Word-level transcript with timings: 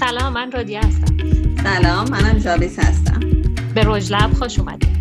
سلام 0.00 0.32
من 0.32 0.52
رودیا 0.52 0.80
هستم. 0.80 1.16
سلام 1.62 2.10
منم 2.10 2.38
جاویس 2.38 2.78
هستم. 2.78 3.20
به 3.74 3.82
رژ 3.84 4.12
لب 4.12 4.32
خوش 4.32 4.58
اومدید. 4.58 4.98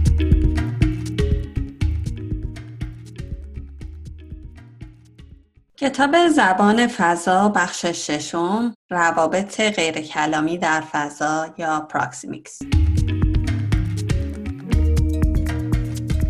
کتاب 5.78 6.28
زبان 6.28 6.88
فضا 6.88 7.50
بخش 7.50 7.86
ششم 7.86 8.74
روابط 8.90 9.62
غیر 9.62 10.02
کلامی 10.02 10.58
در 10.58 10.84
فضا 10.92 11.48
یا 11.58 11.80
proxemics. 11.80 12.60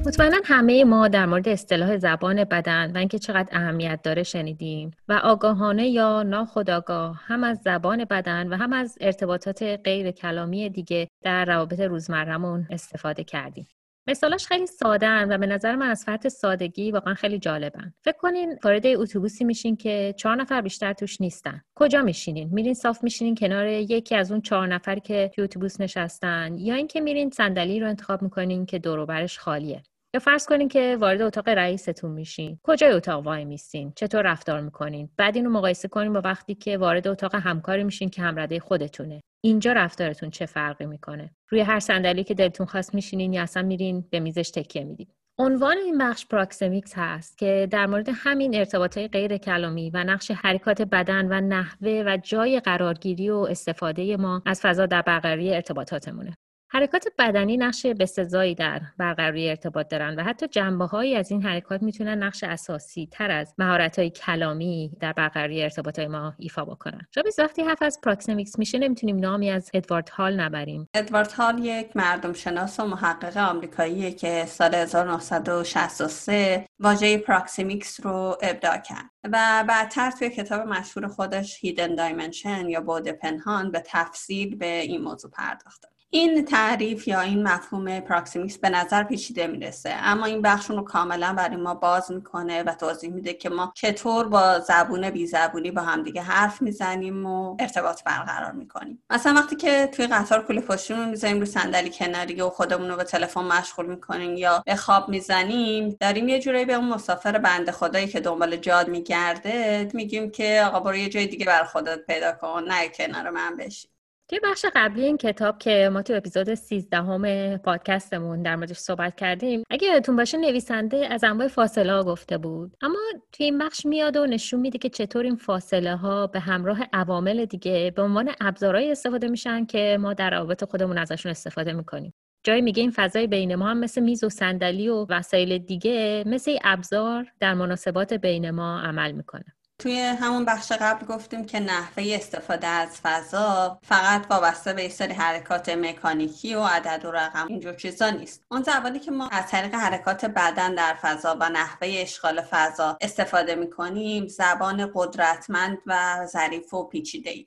مطمئنا 0.08 0.38
همه 0.46 0.84
ما 0.84 1.08
در 1.08 1.26
مورد 1.26 1.50
اصطلاح 1.50 1.98
زبان 1.98 2.44
بدن 2.44 2.92
و 2.92 2.98
اینکه 2.98 3.20
چقدر 3.20 3.58
اهمیت 3.58 4.00
داره 4.04 4.24
شنیدیم 4.24 4.92
و 5.08 5.14
آگاهانه 5.24 5.88
یا 5.88 6.24
ناخودآگاه 6.24 7.22
هم 7.26 7.44
از 7.44 7.62
زبان 7.66 8.06
بدن 8.06 8.48
و 8.48 8.56
هم 8.56 8.74
از 8.74 8.98
ارتباطات 9.02 9.64
غیر 9.64 10.12
کلامی 10.12 10.70
دیگه 10.70 11.08
در 11.24 11.46
روابط 11.46 11.80
روزمرهمون 11.80 12.68
استفاده 12.70 13.24
کردیم. 13.24 13.68
مثالاش 14.10 14.48
خیلی 14.48 14.68
ساده 14.68 15.10
و 15.10 15.38
به 15.38 15.46
نظر 15.46 15.76
من 15.76 15.90
از 15.90 16.04
فرط 16.06 16.28
سادگی 16.28 16.92
واقعا 16.92 17.14
خیلی 17.14 17.40
جالبن. 17.40 17.94
فکر 18.04 18.18
کنین 18.18 18.60
وارد 18.64 18.88
اتوبوسی 18.88 19.44
میشین 19.44 19.76
که 19.76 20.14
چهار 20.18 20.36
نفر 20.36 20.62
بیشتر 20.62 20.94
توش 20.94 21.22
نیستن. 21.22 21.62
کجا 21.76 22.02
میشینین؟ 22.02 22.50
میرین 22.52 22.74
صاف 22.74 23.04
میشینین 23.04 23.36
کنار 23.36 23.68
یکی 23.68 24.16
از 24.16 24.32
اون 24.32 24.42
چهار 24.42 24.68
نفر 24.68 25.00
که 25.00 25.32
توی 25.36 25.44
اتوبوس 25.44 25.82
نشستن 25.82 26.58
یا 26.58 26.76
اینکه 26.76 27.02
میرین 27.02 27.30
صندلی 27.30 27.80
رو 27.80 27.88
انتخاب 27.88 28.22
می‌کنین 28.22 28.66
که 28.66 28.80
دور 28.80 29.28
خالیه. 29.40 29.84
یا 30.14 30.20
فرض 30.20 30.46
کنین 30.46 30.68
که 30.70 30.98
وارد 31.00 31.22
اتاق 31.22 31.50
رئیستون 31.50 32.12
میشین. 32.12 32.60
کجای 32.64 32.92
اتاق 32.92 33.26
وای 33.26 33.46
میستین؟ 33.46 33.94
چطور 33.96 34.22
رفتار 34.22 34.62
می‌کنین؟ 34.62 35.10
بعد 35.18 35.36
اینو 35.36 35.50
مقایسه 35.50 35.88
کنین 35.88 36.14
با 36.14 36.22
وقتی 36.24 36.56
که 36.56 36.78
وارد 36.78 37.08
اتاق 37.08 37.36
همکاری 37.36 37.84
میشین 37.84 38.10
که 38.10 38.22
همرده 38.22 38.60
خودتونه. 38.60 39.22
اینجا 39.44 39.74
رفتارتون 39.74 40.30
چه 40.30 40.46
فرقی 40.46 40.86
می‌کنه؟ 40.86 41.32
روی 41.50 41.62
هر 41.62 41.80
صندلی 41.80 42.24
که 42.24 42.34
دلتون 42.34 42.66
خواست 42.66 42.96
میشینین 42.96 43.34
یا 43.34 43.44
اصلا 43.44 43.64
میرین 43.64 44.06
به 44.10 44.20
میزش 44.20 44.50
تکیه 44.50 44.84
میدین. 44.84 45.08
عنوان 45.40 45.78
این 45.78 45.98
بخش 45.98 46.26
proxemics 46.26 46.94
هست 46.96 47.38
که 47.38 47.68
در 47.72 47.86
مورد 47.86 48.10
همین 48.14 48.56
ارتباطات 48.56 49.12
غیر 49.12 49.38
کلامی 49.38 49.90
و 49.90 50.04
نقش 50.04 50.32
حرکات 50.32 50.82
بدن 50.82 51.28
و 51.28 51.42
نحوه 51.42 52.04
و 52.06 52.18
جای 52.24 52.60
قرارگیری 52.60 53.30
و 53.30 53.36
استفاده 53.36 54.18
ما 54.18 54.42
از 54.46 54.62
فضا 54.62 54.86
در 54.86 55.02
برقراری 55.02 55.56
ارتباطاتمونه. 55.56 56.38
حرکات 56.70 57.08
بدنی 57.18 57.58
نقش 57.58 57.86
بسزایی 57.86 58.56
در 58.56 58.82
برقراری 58.98 59.50
ارتباط 59.50 59.88
دارن 59.88 60.16
و 60.20 60.24
حتی 60.24 60.48
جنبه 60.48 60.86
هایی 60.86 61.16
از 61.16 61.32
این 61.32 61.44
حرکات 61.44 61.84
می‌تونن 61.84 62.24
نقش 62.24 62.44
اساسی 62.44 63.10
تر 63.12 63.32
از 63.32 63.54
مهارت 63.58 64.00
های 64.00 64.10
کلامی 64.10 64.92
در 65.00 65.14
برقراری 65.14 65.64
ارتباط 65.64 66.00
های 66.00 66.08
ما 66.08 66.34
ایفا 66.38 66.66
بکنن. 66.66 67.08
جابیز 67.12 67.40
وقتی 67.40 67.62
حرف 67.62 67.82
از 67.82 68.02
proxemics 68.02 68.60
میشه 68.60 68.80
نمی‌تونیم 68.80 69.18
نامی 69.18 69.50
از 69.50 69.72
ادوارد 69.74 70.10
هال 70.10 70.40
نبریم. 70.40 70.90
ادوارد 70.94 71.32
هال 71.32 71.66
یک 71.66 71.98
مردم 71.98 72.34
شناس 72.34 72.80
و 72.80 72.86
محقق 72.86 73.38
آمریکاییه 73.38 74.12
که 74.12 74.46
سال 74.46 74.76
1963 74.76 76.66
واژه 76.80 77.18
proxemics 77.18 78.06
رو 78.06 78.38
ابداع 78.42 78.78
کرد 78.78 79.10
و 79.24 79.66
بعدتر 79.68 80.12
توی 80.12 80.30
کتاب 80.30 80.68
مشهور 80.68 81.08
خودش 81.08 81.58
Hidden 81.62 81.96
Dimension 81.96 82.70
یا 82.70 82.82
بعد 82.82 83.12
پنهان 83.12 83.72
به 83.72 83.84
تفصیل 83.86 84.56
به 84.56 84.82
این 84.82 85.02
موضوع 85.02 85.32
پرداخته. 85.32 85.97
این 86.10 86.46
تعریف 86.46 87.08
یا 87.08 87.22
این 87.22 87.44
مفهوم 87.44 88.00
proxemics 88.00 88.58
به 88.58 88.70
نظر 88.70 89.04
پیچیده 89.04 89.48
می‌رسه. 89.48 89.94
اما 90.02 90.26
این 90.26 90.42
بخش 90.42 90.70
رو 90.70 90.82
کاملا 90.82 91.34
برای 91.34 91.56
ما 91.56 91.74
باز 91.74 92.12
می‌کنه 92.12 92.64
و 92.64 92.74
توضیح 92.74 93.10
میده 93.10 93.34
که 93.34 93.50
ما 93.50 93.72
چطور 93.76 94.28
با 94.28 94.60
زبون 94.60 95.10
بی 95.10 95.28
زبونی 95.28 95.72
با 95.72 95.82
همدیگه 95.82 96.22
حرف 96.22 96.62
می‌زنیم 96.62 97.26
و 97.26 97.58
ارتباط 97.60 98.04
برقرار 98.04 98.52
می‌کنیم. 98.52 99.04
مثلا 99.10 99.34
وقتی 99.34 99.56
که 99.56 99.90
توی 99.92 100.08
قطار 100.08 100.46
کوله 100.46 100.62
پشتیمون 100.62 101.04
رو 101.04 101.10
می‌زنیم 101.10 101.40
رو 101.40 101.46
صندلی 101.46 101.90
کناری 101.90 102.42
و 102.42 102.50
خودمون 102.50 102.90
رو 102.90 102.96
به 102.96 103.04
تلفن 103.04 103.42
مشغول 103.42 103.86
می‌کنیم 103.86 104.38
یا 104.38 104.64
به 104.66 104.76
خواب 104.76 105.10
می‌زنیم 105.10 105.98
داریم 106.00 106.30
یه 106.30 106.40
جورایی 106.40 106.66
به 106.66 106.74
اون 106.74 106.90
مسافر 106.90 107.38
بنده 107.38 107.72
خدایی 107.72 108.08
که 108.08 108.20
دنبال 108.20 108.56
جا 108.56 108.88
میگرده 108.88 109.90
میگیم 109.94 110.32
که 110.32 110.64
آقا 110.66 110.80
برو 110.80 110.96
یه 110.96 111.10
جای 111.10 111.28
دیگه 111.28 111.46
بر 111.46 111.64
خودت 111.64 112.06
پیدا 112.06 112.32
کن 112.32 112.64
نه 112.68 112.90
کنار 112.90 113.30
من 113.30 113.58
بشی 113.58 113.88
توی 114.30 114.40
بخش 114.44 114.66
قبلی 114.76 115.06
این 115.06 115.18
کتاب 115.18 115.58
که 115.58 115.90
ما 115.94 116.02
تو 116.02 116.14
اپیزود 116.14 116.54
13 116.54 116.98
همه 116.98 117.58
پادکستمون 117.58 118.42
در 118.42 118.56
موردش 118.56 118.78
صحبت 118.78 119.16
کردیم 119.16 119.64
اگه 119.70 119.88
یادتون 119.88 120.16
باشه 120.16 120.38
نویسنده 120.38 121.08
از 121.14 121.24
انواع 121.24 121.48
فاصله 121.48 121.94
ها 121.94 122.04
گفته 122.04 122.38
بود. 122.38 122.78
اما 122.82 123.00
توی 123.32 123.46
این 123.46 123.58
بخش 123.58 123.86
میاد 123.86 124.18
و 124.18 124.26
نشون 124.26 124.60
میده 124.60 124.78
که 124.78 124.90
چطور 124.90 125.26
این 125.26 125.36
فاصله 125.36 125.96
ها 125.96 126.28
به 126.28 126.40
همراه 126.40 126.80
عوامل 126.94 127.46
دیگه 127.46 127.94
به 127.96 128.02
عنوان 128.02 128.32
ابزارهایی 128.42 128.92
استفاده 128.92 129.28
میشن 129.28 129.66
که 129.66 129.98
ما 130.02 130.14
در 130.14 130.30
روابط 130.30 130.64
خودمون 130.64 130.98
ازشون 130.98 131.30
استفاده 131.30 131.74
می‌کنیم. 131.74 132.14
جایی 132.44 132.62
میگه 132.62 132.82
این 132.82 132.92
فضای 132.92 133.28
بین 133.28 133.56
ما 133.56 133.68
هم 133.68 133.78
مثل 133.80 134.02
میز 134.02 134.24
و 134.24 134.30
صندلی 134.30 134.90
و 134.90 135.06
وسایل 135.10 135.58
دیگه 135.58 136.24
مثل 136.26 136.58
ابزار 136.64 137.26
در 137.40 137.54
مناسبات 137.54 138.14
بین 138.14 138.52
ما 138.52 138.80
عمل 138.80 139.12
می‌کنه. 139.12 139.57
توی 139.80 140.00
همون 140.00 140.46
بخش 140.46 140.72
قبل 140.72 141.06
گفتیم 141.06 141.46
که 141.46 141.60
نحوه 141.60 142.04
استفاده 142.08 142.68
از 142.68 143.02
فضا 143.04 143.80
فقط 143.84 144.26
وابسته 144.30 144.74
به 144.74 144.90
سری 144.90 145.14
حرکات 145.14 145.70
مکانیکی 145.70 146.56
و 146.56 146.64
عدد 146.64 147.06
و 147.06 147.12
رقم 147.12 147.48
اینجور 147.48 147.74
چیزا 147.74 148.10
نیست. 148.10 148.44
اون 148.52 148.64
زبانی 148.64 149.00
که 149.00 149.12
ما 149.12 149.28
از 149.28 149.48
طریق 149.48 149.76
حرکات 149.76 150.26
بدن 150.26 150.76
در 150.76 150.94
فضا 151.02 151.38
و 151.40 151.50
نحوه 151.50 151.88
اشغال 152.02 152.42
فضا 152.42 152.98
استفاده 153.02 153.56
می‌کنیم 153.56 154.28
زبان 154.28 154.92
قدرتمند 154.96 155.78
و 155.86 156.26
ظریف 156.26 156.74
و 156.74 156.84
پیچیده 156.84 157.30
ای 157.30 157.46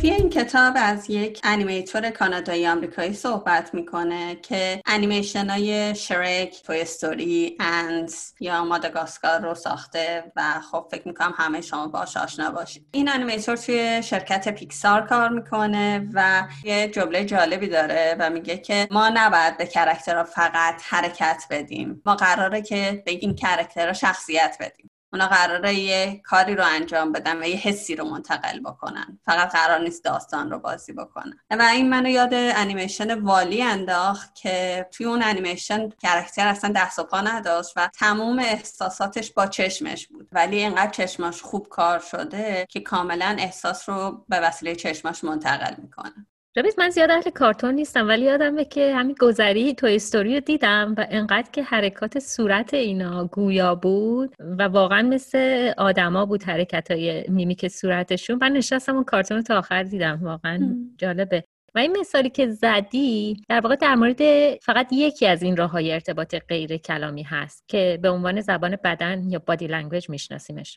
توی 0.00 0.10
این 0.10 0.30
کتاب 0.30 0.74
از 0.76 1.10
یک 1.10 1.40
انیمیتور 1.44 2.10
کانادایی 2.10 2.66
آمریکایی 2.66 3.12
صحبت 3.12 3.74
می‌کنه 3.74 4.34
که 4.34 4.82
انیمیشن 4.86 5.50
های 5.50 5.94
شرک، 5.94 6.62
توی 6.62 6.80
استوری، 6.80 7.56
انس 7.60 8.34
یا 8.40 8.64
ماداگاسکار 8.64 9.40
رو 9.40 9.54
ساخته 9.54 10.32
و 10.36 10.42
خب 10.70 10.88
فکر 10.90 11.08
می‌کنم 11.08 11.34
همه 11.36 11.60
شما 11.60 11.86
باش 11.86 12.16
آشنا 12.16 12.50
باشید. 12.50 12.86
این 12.92 13.08
animator 13.08 13.56
توی 13.56 14.02
شرکت 14.02 14.48
پیکسار 14.48 15.06
کار 15.06 15.28
می‌کنه 15.28 16.08
و 16.14 16.48
یه 16.64 16.88
جمله 16.88 17.24
جالبی 17.24 17.68
داره 17.68 18.16
و 18.18 18.30
میگه 18.30 18.58
که 18.58 18.88
ما 18.90 19.08
نباید 19.14 19.56
به 19.56 19.66
character 19.66 20.18
ها 20.18 20.24
فقط 20.24 20.82
حرکت 20.84 21.44
بدیم. 21.50 22.02
ما 22.06 22.14
قراره 22.14 22.62
که 22.62 23.02
به 23.06 23.12
این 23.12 23.34
character 23.34 23.86
ها 23.86 23.92
شخصیت 23.92 24.56
بدیم. 24.60 24.89
اونا 25.12 25.26
قراره 25.26 25.74
یه 25.74 26.20
کاری 26.24 26.54
رو 26.54 26.64
انجام 26.66 27.12
بدن 27.12 27.42
و 27.42 27.46
یه 27.46 27.56
حسی 27.56 27.96
رو 27.96 28.04
منتقل 28.04 28.60
بکنن. 28.60 29.18
فقط 29.24 29.52
قرار 29.52 29.78
نیست 29.78 30.04
داستان 30.04 30.50
رو 30.50 30.58
بازی 30.58 30.92
بکنن. 30.92 31.38
و 31.50 31.62
این 31.62 31.90
منو 31.90 32.08
یاد 32.08 32.34
انیمیشن 32.34 33.20
والی 33.20 33.62
انداخت 33.62 34.34
که 34.34 34.86
توی 34.92 35.06
اون 35.06 35.22
انیمیشن 35.22 35.88
character 35.88 36.46
اصلا 36.46 36.72
دست 36.76 36.98
و 36.98 37.04
پا 37.04 37.20
نداشت 37.20 37.72
و 37.76 37.88
تموم 37.94 38.38
احساساتش 38.38 39.32
با 39.32 39.46
چشمش 39.46 40.06
بود. 40.08 40.28
ولی 40.32 40.56
اینقدر 40.56 40.90
چشماش 40.90 41.42
خوب 41.42 41.68
کار 41.68 41.98
شده 41.98 42.66
که 42.68 42.80
کاملا 42.80 43.36
احساس 43.38 43.88
رو 43.88 44.24
به 44.28 44.40
وسیله 44.40 44.74
چشماش 44.74 45.24
منتقل 45.24 45.74
می‌کنه. 45.78 46.26
رابیز 46.56 46.78
من 46.78 46.90
زیاد 46.90 47.10
اهل 47.10 47.30
کارتون 47.30 47.74
نیستم 47.74 48.08
ولی 48.08 48.24
یادمه 48.24 48.64
که 48.64 48.94
همین 48.94 49.16
گذری 49.20 49.74
Toy 49.74 49.86
Story 49.86 50.34
رو 50.34 50.40
دیدم 50.40 50.94
و 50.98 51.06
انقدر 51.10 51.50
که 51.52 51.62
حرکات 51.62 52.18
صورت 52.18 52.74
اینا 52.74 53.24
گویا 53.24 53.74
بود 53.74 54.34
و 54.38 54.62
واقعا 54.62 55.02
مثل 55.02 55.72
آدما 55.76 56.26
بود 56.26 56.42
حرکت 56.42 56.90
های 56.90 57.24
میمیک 57.28 57.68
صورتشون. 57.68 58.38
من 58.40 58.52
نشستم 58.52 58.94
اون 58.94 59.04
کارتون 59.04 59.36
رو 59.36 59.42
تا 59.42 59.58
آخر 59.58 59.82
دیدم 59.82 60.18
واقعا 60.22 60.74
جالبه. 60.98 61.44
و 61.74 61.78
این 61.78 61.96
مثالی 62.00 62.30
که 62.30 62.48
زدی 62.50 63.42
در 63.48 63.60
واقع 63.60 63.76
در 63.76 63.94
مورد 63.94 64.54
فقط 64.62 64.88
یکی 64.92 65.26
از 65.26 65.42
این 65.42 65.56
راه 65.56 65.70
های 65.70 65.92
ارتباط 65.92 66.34
غیر 66.48 66.76
کلامی 66.76 67.22
هست 67.22 67.64
که 67.68 67.98
به 68.02 68.10
عنوان 68.10 68.40
زبان 68.40 68.76
بدن 68.84 69.30
یا 69.30 69.38
body 69.38 69.66
language 69.66 70.10
میشناسیمش. 70.10 70.74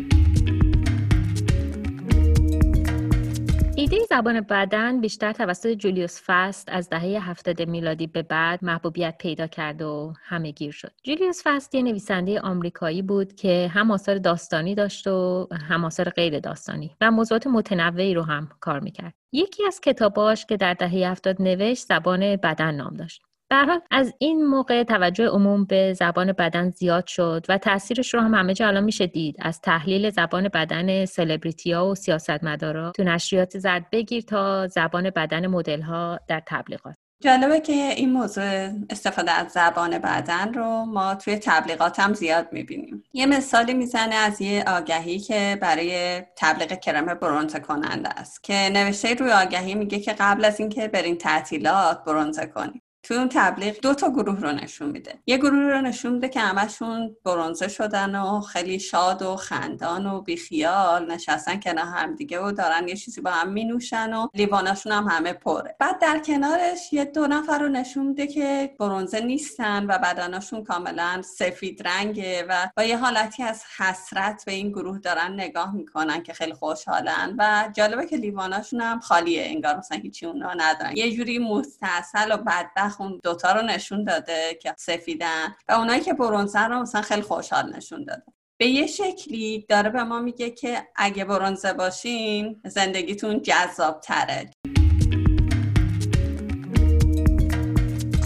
زبان 4.10 4.42
بدن 4.42 5.02
بیشتر 5.02 5.32
توسط 5.32 5.74
جولیوس 5.74 6.22
فست 6.26 6.70
از 6.72 6.90
دهه 6.90 7.30
70 7.30 7.62
میلادی 7.62 8.08
به 8.08 8.22
بعد 8.22 8.64
محبوبیت 8.64 9.16
پیدا 9.20 9.48
کرد 9.48 9.82
و 9.82 10.14
همه 10.24 10.52
گیر 10.52 10.72
شد. 10.72 10.92
جولیوس 11.04 11.42
فست 11.46 11.76
یه 11.76 11.82
نویسنده 11.82 12.40
آمریکایی 12.42 13.02
بود 13.02 13.36
که 13.36 13.72
هم 13.74 13.92
آثار 13.92 14.18
داستانی 14.18 14.76
داشت 14.76 15.08
و 15.08 15.48
هم 15.70 15.86
آثار 15.86 16.10
غیر 16.10 16.40
داستانی 16.40 16.96
و 17.02 17.12
موضوعات 17.12 17.48
متنوعی 17.48 18.14
رو 18.14 18.22
هم 18.22 18.50
کار 18.60 18.80
می‌کرد. 18.80 19.14
یکی 19.32 19.66
از 19.66 19.82
کتاباش 19.82 20.46
که 20.46 20.58
در 20.58 20.74
دهه 20.74 21.12
70 21.12 21.42
نوشت 21.42 21.86
زبان 21.88 22.36
بدن 22.36 22.76
نام 22.76 22.94
داشت. 22.94 23.22
حال 23.54 23.80
از 23.92 24.14
این 24.20 24.46
موقع 24.46 24.84
توجه 24.84 25.28
عموم 25.28 25.66
به 25.66 25.94
زبان 25.94 26.32
بدن 26.32 26.70
زیاد 26.70 27.08
شد 27.08 27.46
و 27.50 27.58
تاثیرش 27.58 28.14
رو 28.14 28.20
هم 28.20 28.34
همه 28.34 28.54
جا 28.54 28.68
الان 28.68 28.84
میشه 28.84 29.08
دید. 29.08 29.36
از 29.40 29.62
تحلیل 29.62 30.10
زبان 30.10 30.48
بدن 30.48 31.06
سلبریتی 31.06 31.72
ها 31.72 31.90
و 31.90 31.96
سیاستمدارا 31.96 32.92
تو 32.92 33.04
نشریات 33.04 33.58
زرد 33.60 33.90
بگیر 33.92 34.24
تا 34.24 34.68
زبان 34.68 35.10
بدن 35.10 35.48
مدل 35.48 35.82
ها 35.82 36.20
در 36.28 36.42
تبلیغات. 36.48 36.96
جالبه 37.24 37.60
که 37.60 37.74
این 37.74 38.12
موضوع 38.12 38.70
استفاده 38.90 39.32
از 39.32 39.52
زبان 39.52 40.00
بدن 40.00 40.54
رو 40.54 40.86
ما 40.86 41.16
توی 41.16 41.36
تبلیغات 41.36 42.00
هم 42.00 42.14
زیاد 42.14 42.48
می‌بینیم. 42.52 43.04
یه 43.14 43.26
مثالی 43.26 43.74
می‌زنه 43.74 44.16
از 44.16 44.42
یه 44.42 44.64
آگهی 44.68 45.20
که 45.20 45.58
برای 45.62 46.22
تبلیغ 46.38 46.80
کرم 46.80 47.06
برونزه 47.06 47.60
کننده 47.60 48.10
است 48.10 48.44
که 48.44 48.70
نوشته 48.74 49.14
روی 49.14 49.32
آگهی 49.32 49.76
میگه 49.76 50.00
که 50.00 50.16
قبل 50.20 50.46
از 50.46 50.60
اینکه 50.60 50.88
برین 50.88 51.18
تعطیلات 51.18 52.04
برونزه 52.04 52.46
کنیم 52.46 52.82
توی 53.04 53.18
اون 53.18 53.30
تبلیغ 53.32 53.80
دو 53.82 53.94
تا 53.94 54.10
گروه 54.10 54.40
رو 54.40 54.52
نشون 54.52 54.90
میده. 54.90 55.20
یه 55.26 55.38
گروه 55.38 55.60
رو 55.60 55.82
نشون 55.82 56.14
میده 56.14 56.30
که 56.30 56.40
همشون 56.40 57.16
برونزه 57.26 57.68
شدن 57.68 58.16
و 58.16 58.42
خیلی 58.42 58.80
شاد 58.80 59.22
و 59.22 59.36
خندان 59.36 60.06
و 60.06 60.22
بیخیال 60.22 61.12
نشستن 61.12 61.60
کنار 61.60 61.86
هم 61.86 62.16
دیگه 62.16 62.40
و 62.40 62.52
دارن 62.52 62.88
یه 62.88 62.96
چیزی 62.96 63.22
با 63.22 63.32
هم 63.32 63.50
مینوشن 63.50 64.14
و 64.14 64.28
لیواناشون 64.34 64.92
هم 64.92 65.08
همه 65.08 65.34
پره. 65.34 65.76
بعد 65.80 66.00
در 66.00 66.20
کنارش 66.20 66.94
یه 66.94 67.06
دو 67.06 67.28
نفر 67.28 67.60
رو 67.60 67.68
نشون 67.68 68.08
میده 68.08 68.28
که 68.28 68.76
برونزه 68.80 69.20
نیستن 69.20 69.86
و 69.86 69.98
بدناشون 69.98 70.64
کاملا 70.64 71.22
سفید 71.22 71.88
رنگه 71.88 72.46
و 72.50 72.70
با 72.78 72.84
یه 72.84 72.98
حالتی 72.98 73.44
از 73.44 73.64
حسرت 73.78 74.44
به 74.46 74.52
این 74.52 74.70
گروه 74.70 75.00
دارن 75.00 75.34
نگاه 75.34 75.76
می‌کنن 75.76 76.24
که 76.24 76.34
خیلی 76.34 76.54
خوشحالن 76.54 77.36
و 77.38 77.70
جالبه 77.74 78.06
که 78.06 78.18
لیواناشون 78.18 78.82
هم 78.82 79.00
خالیه 79.00 79.46
انگار 79.46 79.78
مثلا 79.78 79.98
هیچی 79.98 80.26
اونا 80.26 80.54
ندارن. 80.54 80.98
یه 80.98 81.16
جوری 81.16 81.40
مستاصل 81.40 82.32
و 82.32 82.38
بدبخت 82.38 82.93
اون 83.02 83.20
دوتا 83.24 83.52
رو 83.52 83.62
نشون 83.62 84.04
داده 84.04 84.60
که 84.62 84.76
سفیدن 84.78 85.56
و 85.70 85.72
اونایی 85.72 86.02
که 86.02 86.14
برونزن 86.14 86.72
رو 86.72 86.82
مثلا 86.82 87.02
خیلی 87.02 87.22
خوشحال 87.22 87.76
نشون 87.76 88.04
داده. 88.04 88.24
به 88.58 88.68
یه 88.68 88.88
شکلی 88.88 89.66
داره 89.70 89.90
به 89.90 90.04
ما 90.04 90.20
میگه 90.20 90.50
که 90.50 90.88
اگه 90.96 91.26
برونزه 91.26 91.74
باشین 91.74 92.62
زندگیتون 92.66 93.42
جذاب 93.42 94.02
تره 94.02 94.50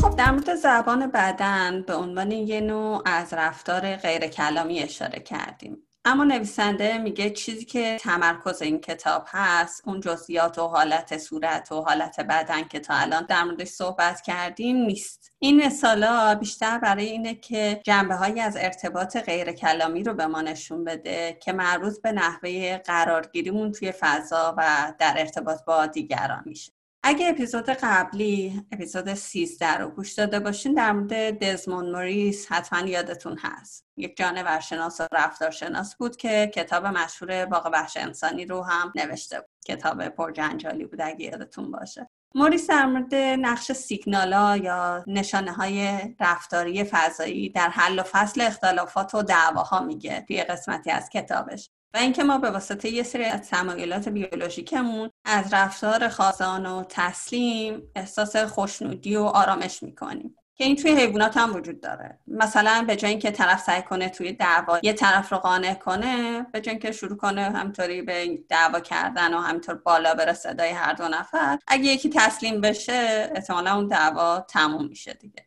خب 0.02 0.16
در 0.16 0.32
مورد 0.32 0.56
زبان 0.56 1.12
بدن 1.12 1.82
به 1.82 1.96
عنوان 1.96 2.32
یه 2.32 2.62
نوع 2.62 3.02
از 3.06 3.34
رفتار 3.34 3.96
غیر 3.96 4.28
کلامی 4.28 4.80
اشاره 4.80 5.20
کردیم. 5.20 5.87
اما 6.10 6.24
نویسنده 6.24 6.98
میگه 6.98 7.30
چیزی 7.30 7.66
که 7.66 7.98
تمرکز 8.02 8.62
این 8.62 8.80
کتاب 8.80 9.26
هست 9.28 9.82
اون 9.88 10.00
جزئیات 10.00 10.58
و 10.60 10.68
حالت 10.68 11.18
صورت 11.18 11.72
و 11.72 11.82
حالت 11.82 12.20
بدن 12.20 12.64
که 12.64 12.80
تا 12.80 12.94
الان 12.94 13.26
در 13.26 13.44
موردش 13.44 13.68
صحبت 13.68 14.22
کردیم 14.22 14.76
نیست. 14.76 15.32
این 15.40 15.66
مثالا 15.66 16.36
بیشتر 16.36 16.80
برای 16.80 17.06
اینه 17.06 17.36
که 17.36 17.82
جنبه 17.84 18.16
هایی 18.16 18.40
از 18.40 18.58
ارتباط 18.60 19.18
غیر 19.18 19.52
کلامی 19.52 20.04
رو 20.04 20.14
به 20.14 20.28
ما 20.28 20.42
نشون 20.42 20.84
بده 20.84 21.38
که 21.42 21.54
مربوط 21.54 22.02
به 22.02 22.12
نحوه 22.12 22.78
قرارگیریمون 22.78 23.72
توی 23.72 23.92
فضا 23.92 24.56
و 24.58 24.94
در 25.00 25.16
ارتباط 25.18 25.64
با 25.66 25.86
دیگران 25.86 26.44
میشه. 26.46 26.77
اگه 27.04 27.30
اپیزود 27.30 27.70
قبلی 27.70 28.62
اپیزود 28.72 29.14
13 29.14 29.78
رو 29.78 29.90
گوش 29.90 30.14
داده 30.14 30.40
باشین 30.40 30.74
در 30.74 30.92
مورد 30.92 31.40
دزمون 31.44 31.92
موریس 31.92 32.52
حتما 32.52 32.88
یادتون 32.88 33.38
هست. 33.38 33.86
یک 33.98 34.18
جانورشناس 34.18 35.02
و 35.02 35.08
رفتارشناس 35.12 35.96
بود 35.96 36.16
که 36.18 36.52
کتاب 36.56 36.86
مشهور 36.86 37.46
باغ 37.46 37.70
وحش 37.74 37.98
انسانی 37.98 38.46
رو 38.46 38.64
هم 38.64 38.94
نوشته 38.96 39.40
بود. 39.40 39.50
کتاب 39.68 40.10
پرجنجالی 40.10 40.86
بود 40.86 41.02
اگه 41.02 41.26
یادتون 41.26 41.72
باشه. 41.72 42.10
موریس 42.36 42.70
در 42.70 42.86
مورد 42.86 43.16
نقش 43.16 43.72
سیگنالا 43.72 44.58
یا 44.58 45.04
نشانه 45.08 45.52
های 45.52 46.00
رفتاری 46.20 46.84
فضایی 46.84 47.50
در 47.50 47.70
حل 47.70 48.00
و 48.00 48.04
فصل 48.04 48.42
اختلافات 48.42 49.16
و 49.16 49.24
دعواها 49.24 49.84
میگه 49.84 50.22
توی 50.28 50.44
قسمتی 50.44 50.92
از 50.92 51.10
کتابش. 51.10 51.70
و 51.94 51.98
اینکه 51.98 52.24
ما 52.24 52.38
به 52.38 52.52
واسطه 52.52 52.90
یه 52.90 53.04
سری 53.04 53.24
از 53.24 53.50
تمایلات 53.50 54.10
بیولوژیکمون 54.10 55.10
از 55.26 55.54
رفتار 55.54 56.08
خازان 56.08 56.66
و 56.66 56.84
تسلیم 56.90 57.82
احساس 57.96 58.36
خوشنودی 58.36 59.16
و 59.16 59.22
آرامش 59.22 59.84
می‌کنیم. 59.84 60.36
که 60.58 60.64
این 60.64 60.76
توی 60.76 60.92
حیوانات 60.92 61.38
هم 61.38 61.56
وجود 61.56 61.82
داره. 61.82 62.20
مثلا 62.28 62.86
به 62.88 62.96
جای 62.96 63.12
اینکه 63.12 63.32
طرف 63.32 63.62
سعی 63.62 63.82
کنه 63.82 64.10
توی 64.10 64.32
دعوا 64.32 64.80
یه 64.84 64.94
طرف 64.94 65.32
رو 65.32 65.38
قانع 65.38 65.74
کنه 65.74 66.44
به 66.54 66.62
جای 66.62 66.72
اینکه 66.72 66.92
شروع 66.92 67.18
کنه 67.18 67.42
همطوری 67.42 68.02
به 68.02 68.40
دعوا 68.50 68.80
کردن 68.80 69.34
و 69.34 69.38
همینطور 69.38 69.76
بالا 69.76 70.14
بره 70.14 70.34
صدای 70.34 70.70
هر 70.70 70.94
دو 70.94 71.08
نفر 71.08 71.60
اگه 71.68 71.84
یکی 71.84 72.10
تسلیم 72.10 72.62
بشه 72.62 73.30
احتمالا 73.36 73.76
اون 73.76 73.88
دعوا 73.88 74.40
تموم 74.40 74.88
میشه 74.88 75.14
دیگه. 75.14 75.46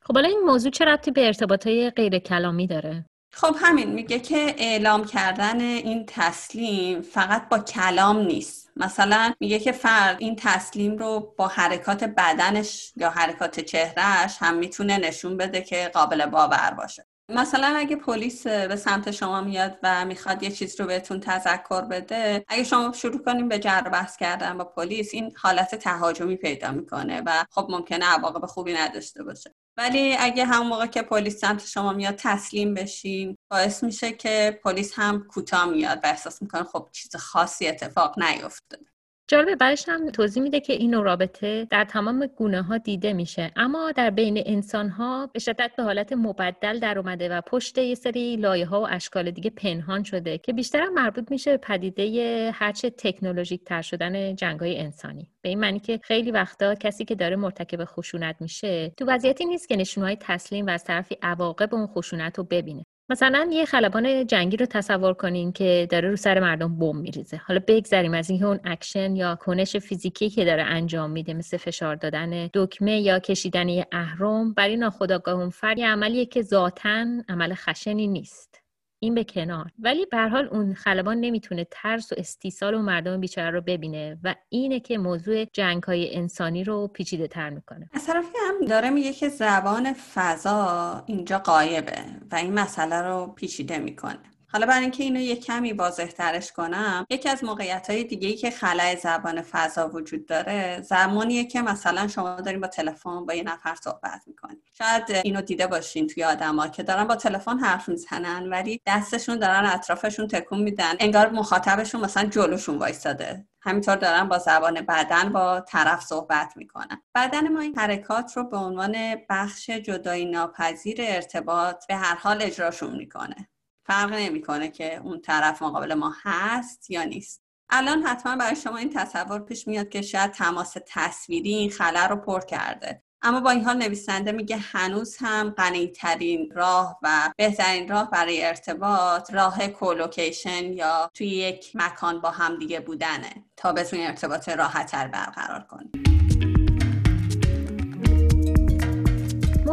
خب 0.00 0.14
حالا 0.14 0.28
این 0.28 0.40
موضوع 0.46 0.70
چه 0.70 0.84
ربطی 0.84 1.10
به 1.10 1.26
ارتباطهای 1.26 1.90
غیر 1.90 2.18
کلامی 2.18 2.66
داره؟ 2.66 3.04
خب 3.38 3.56
همین 3.60 3.92
میگه 3.92 4.18
که 4.20 4.54
اعلام 4.58 5.04
کردن 5.04 5.60
این 5.60 6.04
تسلیم 6.06 7.02
فقط 7.02 7.48
با 7.48 7.58
کلام 7.58 8.18
نیست. 8.18 8.70
مثلا 8.76 9.34
میگه 9.40 9.58
که 9.58 9.72
فرد 9.72 10.16
این 10.18 10.36
تسلیم 10.36 10.96
رو 10.96 11.34
با 11.36 11.48
حرکات 11.48 12.04
بدنش 12.04 12.92
یا 12.96 13.10
حرکات 13.10 13.60
چهرهش 13.60 14.36
هم 14.40 14.54
می‌تونه 14.54 14.98
نشون 14.98 15.36
بده 15.36 15.62
که 15.62 15.90
قابل 15.94 16.26
باور 16.26 16.74
باشه. 16.78 17.06
مثلا 17.28 17.74
اگه 17.76 17.96
پلیس 17.96 18.46
به 18.46 18.76
سمت 18.76 19.10
شما 19.10 19.40
میاد 19.40 19.78
و 19.82 20.04
می‌خواد 20.04 20.42
یه 20.42 20.50
چیز 20.50 20.80
رو 20.80 20.86
بهتون 20.86 21.20
تذکر 21.20 21.82
بده 21.82 22.44
اگه 22.48 22.64
شما 22.64 22.92
شروع 22.92 23.22
کنیم 23.24 23.48
به 23.48 23.58
جر 23.58 23.80
بحث 23.80 24.16
کردن 24.16 24.58
با 24.58 24.64
پلیس 24.64 25.14
این 25.14 25.32
حالت 25.36 25.74
تهاجمی 25.74 26.36
پیدا 26.36 26.72
می‌کنه 26.72 27.22
و 27.26 27.44
خب 27.50 27.66
ممکنه 27.70 28.04
عواقب 28.06 28.46
خوبی 28.46 28.74
نداشته 28.74 29.24
باشه. 29.24 29.54
ولی 29.76 30.16
اگه 30.18 30.44
هم 30.44 30.66
موقع 30.66 30.86
که 30.86 31.02
پلیس 31.02 31.40
سمت 31.40 31.66
شما 31.66 31.92
میاد 31.92 32.14
تسلیم 32.18 32.74
بشین 32.74 33.36
باعث 33.50 33.84
میشه 33.84 34.12
که 34.12 34.60
پلیس 34.64 34.92
هم 34.96 35.24
کوتاه 35.24 35.64
میاد 35.64 35.98
و 36.02 36.06
احساس 36.06 36.42
می‌کنه 36.42 36.64
خب 36.64 36.88
چیز 36.92 37.16
خاصی 37.16 37.68
اتفاق 37.68 38.18
نیفتاده. 38.18 38.86
جالبه 39.28 39.56
بعدش 39.56 39.88
هم 39.88 40.10
توضیح 40.10 40.42
میده 40.42 40.60
که 40.60 40.72
این 40.72 41.02
رابطه 41.02 41.66
در 41.70 41.84
تمام 41.84 42.26
گونه 42.26 42.62
ها 42.62 42.78
دیده 42.78 43.12
میشه. 43.12 43.52
اما 43.56 43.92
در 43.92 44.10
بین 44.10 44.42
انسان 44.46 44.88
ها 44.88 45.26
به 45.26 45.38
شدت 45.38 45.70
به 45.76 45.82
حالت 45.82 46.12
مبدل 46.12 46.78
در 46.78 46.98
اومده 46.98 47.28
و 47.28 47.40
پشت 47.40 47.78
یه 47.78 47.94
سری 47.94 48.36
لایه 48.36 48.66
ها 48.66 48.80
و 48.80 48.86
اشکال 48.90 49.30
دیگه 49.30 49.50
پنهان 49.50 50.02
شده 50.02 50.38
که 50.38 50.52
بیشتر 50.52 50.88
مربوط 50.88 51.30
میشه 51.30 51.50
به 51.50 51.56
پدیده 51.56 52.50
هرچه 52.54 52.90
تکنولوژیک 52.90 53.64
تر 53.64 53.82
شدن 53.82 54.34
جنگ 54.34 54.60
های 54.60 54.78
انسانی. 54.78 55.30
به 55.42 55.48
این 55.48 55.60
معنی 55.60 55.80
که 55.80 56.00
خیلی 56.02 56.30
وقتا 56.30 56.74
کسی 56.74 57.04
که 57.04 57.14
داره 57.14 57.36
مرتکب 57.36 57.84
خشونت 57.84 58.36
میشه 58.40 58.92
تو 58.96 59.04
وضعیتی 59.08 59.44
نیست 59.44 59.68
که 59.68 59.76
نشونهای 59.76 60.16
تسلیم 60.20 60.66
و 60.66 60.70
از 60.70 60.84
طرفی 60.84 61.16
عواقب 61.22 61.74
اون 61.74 61.86
خشونت 61.86 62.38
رو 62.38 62.44
ببینه. 62.44 62.84
مثلا 63.08 63.50
یه 63.52 63.64
خلبان 63.64 64.26
جنگی 64.26 64.56
رو 64.56 64.66
تصور 64.66 65.14
کنین 65.14 65.52
که 65.52 65.88
داره 65.90 66.10
رو 66.10 66.16
سر 66.16 66.40
مردم 66.40 66.78
بمب 66.78 66.96
میریزه. 66.96 67.36
حالا 67.36 67.60
بگذریم 67.66 68.14
از 68.14 68.30
اینکه 68.30 68.46
اون 68.46 68.60
اکشن 68.64 69.16
یا 69.16 69.34
کنش 69.34 69.76
فیزیکی 69.76 70.30
که 70.30 70.44
داره 70.44 70.62
انجام 70.62 71.10
میده 71.10 71.34
مثل 71.34 71.56
فشار 71.56 71.96
دادن 71.96 72.50
دکمه 72.54 73.00
یا 73.00 73.18
کشیدن 73.18 73.68
یه 73.68 73.86
اهرم 73.92 74.54
برای 74.54 74.76
ناخودآگاه 74.76 75.34
اون 75.34 75.50
فرد 75.50 75.78
یه 75.78 75.86
عملیه 75.88 76.26
که 76.26 76.42
ذاتا 76.42 77.06
عمل 77.28 77.54
خشنی 77.54 78.06
نیست. 78.06 78.65
این 78.98 79.14
به 79.14 79.24
کنار. 79.24 79.70
ولی 79.78 80.06
به 80.06 80.28
حال 80.28 80.48
اون 80.52 80.74
خلبان 80.74 81.20
نمی‌تونه 81.20 81.66
ترس 81.70 82.12
و 82.12 82.14
استیصال 82.18 82.74
و 82.74 82.82
مردم 82.82 83.20
بیچاره 83.20 83.50
رو 83.50 83.60
ببینه 83.60 84.18
و 84.24 84.34
اینه 84.48 84.80
که 84.80 84.98
موضوع 84.98 85.44
جنگ 85.44 85.82
های 85.82 86.16
انسانی 86.16 86.64
رو 86.64 86.88
پیچیده 86.88 87.28
تر 87.28 87.50
می‌کنه. 87.50 87.90
از 87.92 88.06
طرفی 88.06 88.28
هم 88.48 88.66
داره 88.66 88.90
میگه 88.90 89.12
که 89.12 89.28
زبان 89.28 89.92
فضا 89.92 91.02
اینجا 91.06 91.38
غایبه 91.38 91.98
و 92.32 92.34
این 92.34 92.54
مسئله 92.54 93.02
رو 93.02 93.26
پیچیده 93.26 93.78
می‌کنه. 93.78 94.18
حالا 94.56 94.66
برای 94.66 94.82
اینکه 94.82 95.02
اینو 95.02 95.20
یه 95.20 95.36
کمی 95.36 95.72
واضح 95.72 96.06
ترش 96.06 96.52
کنم 96.52 97.06
یکی 97.10 97.28
از 97.28 97.44
موقعیت 97.44 97.90
های 97.90 98.04
دیگه 98.04 98.28
ای 98.28 98.34
که 98.34 98.50
خلای 98.50 98.96
زبان 98.96 99.42
فضا 99.42 99.88
وجود 99.88 100.26
داره 100.26 100.80
زمانیه 100.80 101.44
که 101.44 101.62
مثلا 101.62 102.08
شما 102.08 102.40
دارین 102.40 102.60
با 102.60 102.66
تلفن 102.66 103.26
با 103.26 103.34
یه 103.34 103.42
نفر 103.42 103.74
صحبت 103.74 104.22
می‌کنین. 104.26 104.62
شاید 104.72 105.02
اینو 105.24 105.40
دیده 105.40 105.66
باشین 105.66 106.06
توی 106.06 106.24
آدما 106.24 106.68
که 106.68 106.82
دارن 106.82 107.04
با 107.04 107.16
تلفن 107.16 107.58
حرف 107.58 107.88
می‌زنن 107.88 108.48
ولی 108.48 108.80
دستشون 108.86 109.38
دارن 109.38 109.66
اطرافشون 109.66 110.26
تکون 110.28 110.62
میدن. 110.62 110.94
انگار 111.00 111.30
مخاطبشون 111.30 112.00
مثلا 112.00 112.24
جلوشون 112.24 112.78
وایستاده. 112.78 113.46
همینطور 113.60 113.96
دارن 113.96 114.28
با 114.28 114.38
زبان 114.38 114.80
بدن 114.80 115.32
با 115.32 115.60
طرف 115.60 116.02
صحبت 116.02 116.52
می‌کنن. 116.56 117.02
بدن 117.14 117.48
ما 117.48 117.60
این 117.60 117.78
حرکات 117.78 118.36
رو 118.36 118.48
به 118.48 118.56
عنوان 118.56 118.96
بخش 119.30 119.70
جدایی 119.70 120.24
ناپذیر 120.24 120.96
ارتباط 121.00 121.86
به 121.86 121.96
هر 121.96 122.14
حال 122.14 122.42
اجراشون 122.42 122.96
می‌کنه. 122.96 123.48
فرق 123.86 124.12
نمی‌کنه 124.12 124.68
که 124.68 124.96
اون 124.96 125.20
طرف 125.20 125.62
مقابل 125.62 125.94
ما 125.94 126.14
هست 126.22 126.90
یا 126.90 127.04
نیست. 127.04 127.42
الان 127.70 128.02
حتما 128.02 128.36
برای 128.36 128.56
شما 128.56 128.76
این 128.76 128.90
تصور 128.94 129.38
پیش 129.38 129.68
میاد 129.68 129.88
که 129.88 130.02
شاید 130.02 130.30
تماس 130.30 130.76
تصویری 130.86 131.54
این 131.54 131.70
خلا 131.70 132.06
رو 132.06 132.16
پر 132.16 132.40
کرده. 132.40 133.02
اما 133.22 133.40
با 133.40 133.50
این 133.50 133.64
حال 133.64 133.76
نویسنده 133.76 134.32
میگه 134.32 134.56
هنوز 134.56 135.16
هم 135.20 135.50
غنی 135.50 135.88
ترین 135.88 136.52
راه 136.54 136.98
و 137.02 137.32
بهترین 137.36 137.88
راه 137.88 138.10
برای 138.10 138.44
ارتباط 138.44 139.34
راه 139.34 139.68
کولوکیشن 139.68 140.72
یا 140.72 141.10
توی 141.14 141.26
یک 141.26 141.70
مکان 141.74 142.20
با 142.20 142.30
هم 142.30 142.58
دیگه 142.58 142.80
بودنه 142.80 143.44
تا 143.56 143.72
بتونی 143.72 144.06
ارتباط 144.06 144.48
راحتتر 144.48 145.08
برقرار 145.08 145.66
کنی 145.70 145.90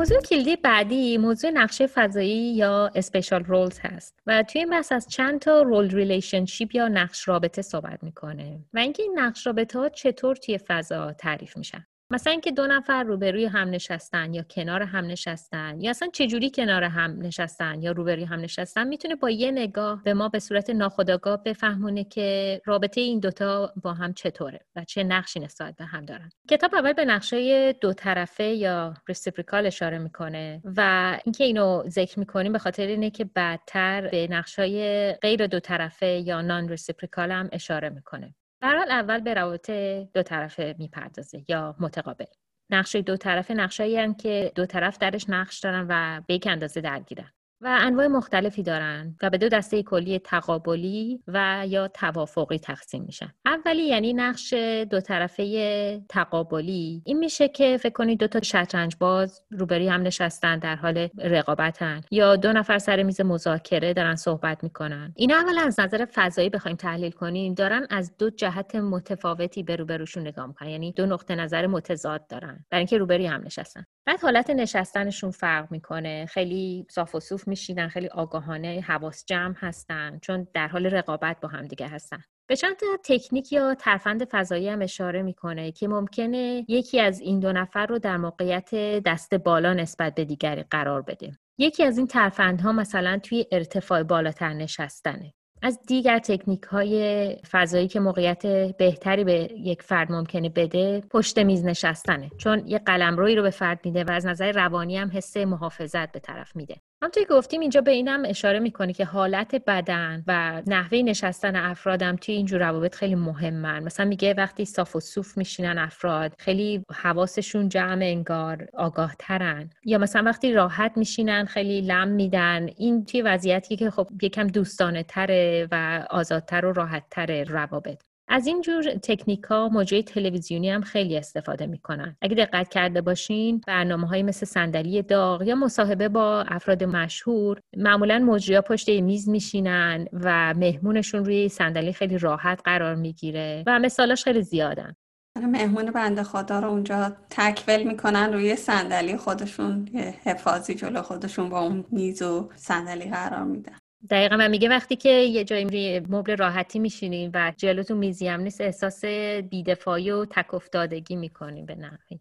موضوع 0.04 0.22
کلیدی 0.22 0.56
بعدی 0.56 1.18
موضوع 1.18 1.52
نقش 1.52 1.88
فضایی 1.88 2.56
یا 2.56 2.92
spatial 2.96 3.44
roles 3.44 3.80
هست 3.80 4.20
و 4.28 4.44
توی 4.44 4.62
این 4.62 4.70
بحث 4.70 4.92
از 4.92 5.08
چند 5.08 5.40
تا 5.40 5.62
role 5.62 5.90
relationship 5.90 6.76
یا 6.76 6.88
نقش 6.88 7.28
رابطه 7.28 7.62
صحبت 7.62 8.04
می‌کنه. 8.04 8.66
و 8.74 8.80
اینکه 8.80 9.04
این 9.04 9.20
نقش 9.20 9.48
رابطه 9.48 9.80
ها 9.80 9.90
چطور 9.90 10.36
توی 10.36 10.58
فضا 10.68 11.14
تعریف 11.14 11.58
میشن؟ 11.58 11.86
مثلا 12.14 12.32
اینکه 12.32 12.52
دو 12.52 12.68
نفر 12.68 13.04
روبروی 13.04 13.46
هم 13.46 13.70
نشستن 13.70 14.34
یا 14.34 14.44
کنار 14.44 14.84
هم 14.84 15.06
نشستن 15.06 15.82
یا 15.82 15.90
اصلا 15.90 16.08
چجوری 16.14 16.52
کنار 16.52 16.84
هم 16.84 17.22
نشستن 17.22 17.82
یا 17.82 17.92
روبروی 17.92 18.24
هم 18.24 18.40
نشستن 18.40 18.88
می‌تونه 18.88 19.16
با 19.16 19.30
یه 19.30 19.52
نگاه 19.52 20.04
به 20.04 20.14
ما 20.14 20.30
به 20.30 20.40
صورت 20.40 20.70
ناخودآگاه 20.70 21.44
بفهمونه 21.44 22.04
که 22.04 22.62
رابطه 22.66 23.02
این 23.02 23.20
دوتا 23.20 23.74
با 23.84 23.94
هم 23.94 24.14
چطوره 24.14 24.60
و 24.76 24.84
چه 24.84 25.04
نقشی 25.04 25.40
نسبت 25.40 25.76
به 25.76 25.86
هم 25.86 26.06
دارن. 26.06 26.30
کتاب 26.50 26.76
اول 26.76 26.94
به 26.94 27.06
نقش 27.06 27.74
دو 27.74 27.94
طرفه 27.94 28.44
یا 28.44 28.94
reciprocal 29.10 29.66
اشاره 29.66 29.98
می‌کنه 29.98 30.62
و 30.78 31.20
اینکه 31.26 31.44
اینو 31.44 31.84
ذکر 31.88 32.20
می‌کنیم 32.20 32.52
به 32.52 32.60
خاطر 32.60 32.88
اینه 32.88 33.10
که 33.10 33.26
بعدتر 33.26 34.08
به 34.08 34.28
نقشای 34.28 35.12
غیر 35.14 35.48
دو 35.48 35.60
طرفه 35.60 36.08
یا 36.08 36.42
non-reciprocal 36.42 37.32
هم 37.32 37.50
اشاره 37.52 37.90
می‌کنه. 37.90 38.36
در 38.64 38.78
حال 38.78 38.92
اول 38.92 39.20
به 39.20 39.34
روابط 39.34 39.72
دو 40.14 40.24
طرفه 40.24 40.76
می‌پردازه 40.80 41.44
یا 41.48 41.76
متقابل. 41.80 42.26
نقشه 42.70 43.02
دو 43.02 43.18
طرفه 43.18 43.54
نقشایی 43.54 44.14
که 44.14 44.52
دو 44.56 44.66
طرف 44.66 44.98
درش 44.98 45.30
نقش 45.30 45.60
دارن 45.60 45.86
و 45.90 46.22
به 46.28 46.34
یک 46.34 46.48
اندازه 46.48 46.82
درگیرن. 46.82 47.32
و 47.62 47.78
انواع 47.82 48.08
مختلفی 48.08 48.64
دارن 48.64 49.16
و 49.22 49.30
به 49.30 49.38
دو 49.38 49.50
دسته 49.50 49.84
کلی 49.84 50.20
تقابلی 50.20 51.24
و 51.28 51.66
یا 51.68 51.88
توافقی 51.88 52.60
تقسیم 52.60 53.04
میشن. 53.04 53.34
اولی 53.46 53.84
یعنی 53.88 54.14
نقش 54.14 54.54
دو 54.90 55.02
طرفه 55.02 56.04
تقابلی. 56.10 57.02
این 57.06 57.18
میشه 57.20 57.48
که 57.48 57.78
فکر 57.78 57.94
کنید 57.94 58.20
دو 58.20 58.28
تا 58.28 58.42
شطرنج 58.42 58.96
باز 59.00 59.42
روبری 59.52 59.88
هم 59.88 60.02
نشستن 60.02 60.60
در 60.60 60.76
حال 60.76 61.10
رقابتن 61.18 62.02
یا 62.12 62.36
دو 62.36 62.54
نفر 62.54 62.78
سر 62.78 63.04
میز 63.04 63.22
مذاکره 63.22 63.94
دارن 63.94 64.16
صحبت 64.16 64.64
می‌کنن. 64.64 65.14
اینا 65.16 65.36
اولا 65.36 65.62
از 65.62 65.80
نظر 65.80 66.06
فضایی 66.14 66.50
بخوایم 66.50 66.78
تحلیل 66.78 67.12
کنیم 67.12 67.54
دارن 67.54 67.88
از 67.90 68.18
دو 68.18 68.30
جهت 68.30 68.76
متفاوتی 68.76 69.64
به 69.64 69.76
روبروشون 69.76 70.28
نگاه 70.28 70.48
می‌کنن. 70.48 70.70
یعنی 70.70 70.92
دو 70.92 71.06
نقطه 71.06 71.36
نظر 71.36 71.68
متضاد 71.68 72.28
دارن. 72.28 72.66
برای 72.70 72.80
اینکه 72.80 72.98
روبری 72.98 73.26
هم 73.26 73.42
نشستن. 73.46 73.86
بعد 74.06 74.22
حالت 74.22 74.50
نشستنشون 74.50 75.32
فرق 75.32 75.72
می‌کنه. 75.72 76.26
خیلی 76.26 76.86
صاف 76.90 77.16
و 77.16 77.20
صوف 77.20 77.48
میشینن 77.54 77.88
خیلی 77.88 78.08
آگاهانه 78.08 78.84
حواس 78.88 79.26
جمع 79.26 79.56
هستن 79.58 80.20
چون 80.22 80.48
در 80.54 80.68
حال 80.68 80.86
رقابت 80.86 81.38
با 81.42 81.50
هم 81.50 81.68
دیگه 81.68 81.88
هستن. 81.88 82.18
به 82.48 82.56
چند 82.56 82.76
تکنیک 83.04 83.52
یا 83.52 83.76
ترفند 83.76 84.26
فضایی 84.26 84.70
هم 84.70 84.82
اشاره 84.82 85.22
می‌کنه 85.22 85.72
که 85.72 85.88
ممکنه 85.88 86.66
یکی 86.68 87.00
از 87.00 87.20
این 87.20 87.40
دو 87.40 87.52
نفر 87.54 87.86
رو 87.86 88.00
در 88.00 88.18
موقعیت 88.18 88.76
دست 89.06 89.34
بالا 89.34 89.74
نسبت 89.74 90.16
به 90.16 90.26
دیگری 90.26 90.64
قرار 90.64 91.02
بده. 91.02 91.32
یکی 91.58 91.84
از 91.84 91.98
این 91.98 92.08
ترفندها 92.08 92.72
مثلا 92.72 93.20
توی 93.24 93.46
ارتفاع 93.52 94.04
بالاتر 94.04 94.54
نشستنه. 94.54 95.34
از 95.62 95.80
دیگر 95.88 96.20
تکنیک 96.20 96.64
های 96.64 97.36
فضایی 97.52 97.88
که 97.88 98.00
موقعیت 98.00 98.48
بهتری 98.78 99.24
به 99.24 99.50
یک 99.58 99.82
فرد 99.82 100.12
ممکنه 100.12 100.50
بده 100.50 101.02
پشت 101.12 101.40
میز 101.40 101.66
نشستنه 101.66 102.30
چون 102.38 102.68
یه 102.68 102.80
قلمرویی 102.80 103.36
رو 103.36 103.44
به 103.44 103.50
فرد 103.50 103.80
میده 103.86 104.04
و 104.04 104.12
از 104.12 104.26
نظر 104.26 104.52
روانی 104.52 104.98
هم 104.98 105.12
حس 105.14 105.38
محافظت 105.38 106.12
به 106.12 106.20
طرف 106.20 106.56
میده. 106.56 106.76
همونطوری 107.04 107.26
گفتیم 107.26 107.62
اینجا 107.62 107.82
به 107.82 107.92
اینم 107.92 108.24
اشاره 108.26 108.60
می‌کنه 108.60 108.94
که 108.94 109.06
حالت 109.06 109.56
بدن 109.68 110.24
و 110.28 110.62
نحوه 110.68 110.98
نشستن 110.98 111.56
افرادم 111.56 112.16
توی 112.16 112.36
اینجور 112.36 112.60
روابط 112.60 112.96
خیلی 112.96 113.16
مهمن. 113.16 113.84
مثلا 113.84 114.06
میگه 114.06 114.34
وقتی 114.34 114.66
صاف 114.66 114.96
و 114.96 115.00
صوف 115.00 115.38
میشینن 115.38 115.78
افراد 115.78 116.36
خیلی 116.40 116.84
حواسشون 116.94 117.70
جمع 117.70 118.06
انگار 118.06 118.68
آگاه 118.74 119.16
ترن 119.20 119.70
یا 119.86 119.98
مثلا 119.98 120.24
وقتی 120.24 120.54
راحت 120.54 120.92
میشینن 120.96 121.46
خیلی 121.46 121.82
لم 121.82 122.08
میدن. 122.08 122.70
این 122.78 123.06
توی 123.06 123.22
وضعیتی 123.22 123.76
که 123.76 123.90
خب 123.90 124.08
یکم 124.22 124.48
دوستانه 124.48 125.04
تره 125.04 125.68
و 125.72 126.06
آزادتر 126.10 126.66
و 126.66 126.74
راحت 126.74 127.04
تره 127.12 127.44
روابط. 127.44 128.13
از 128.34 128.48
این 128.48 128.62
جور 128.62 128.84
تکنیک 128.84 129.44
ها 129.44 129.70
مجری 129.70 130.04
تلویزیونی 130.04 130.70
هم 130.70 130.82
خیلی 130.82 131.18
استفاده 131.18 131.66
می‌کنن. 131.66 132.18
اگه 132.22 132.36
دقت 132.36 132.70
کرده 132.70 133.02
باشین 133.02 133.62
برنامه 133.68 134.08
های 134.08 134.24
مثل 134.24 134.46
صندلی 134.46 135.02
داغ 135.02 135.42
یا 135.42 135.56
مصاحبه 135.56 136.10
با 136.10 136.42
افراد 136.42 136.84
مشهور 136.84 137.60
معمولا 137.78 138.20
مجری 138.20 138.62
پشت 138.62 138.90
میز 138.90 139.30
میشینن 139.30 140.08
و 140.14 140.54
مهمونشون 140.54 141.26
روی 141.26 141.50
صندلی 141.50 141.94
خیلی 141.94 142.18
راحت 142.18 142.62
قرار 142.66 142.96
می‌گیره 142.96 143.64
و 143.68 143.80
مثالاش 143.80 144.24
خیلی 144.24 144.42
زیادن. 144.42 144.94
مهمون 145.42 145.92
بنده 145.92 146.24
خدا 146.24 146.60
رو 146.60 146.70
اونجا 146.70 147.16
تکول 147.30 147.84
می‌کنن 147.84 148.34
روی 148.34 148.56
صندلی 148.56 149.18
خودشون 149.18 149.88
حفاظی 150.24 150.76
جلو 150.76 151.02
خودشون 151.02 151.50
با 151.50 151.60
اون 151.60 151.86
میز 151.92 152.22
و 152.22 152.50
صندلی 152.56 153.10
قرار 153.10 153.44
میدن. 153.44 153.78
دقیقا 154.10 154.38
و 154.40 154.50
میگه 154.50 154.70
وقتی 154.70 154.96
که 154.96 155.10
یه 155.10 155.44
جایی 155.44 155.66
روی 155.66 156.02
مبل 156.10 156.38
راحتی 156.38 156.80
میشینیم 156.80 157.32
و 157.34 157.54
جلوتون 157.58 157.98
میزی 157.98 158.28
هم 158.28 158.42
نیست 158.42 158.62
احساس 158.62 159.06
بیدفاعی 159.50 160.12
و 160.12 160.26
تک 160.26 160.54
افتادگی 160.54 161.16
می‌کنیم 161.16 161.66
به 161.66 161.76
نحوی. 161.76 162.20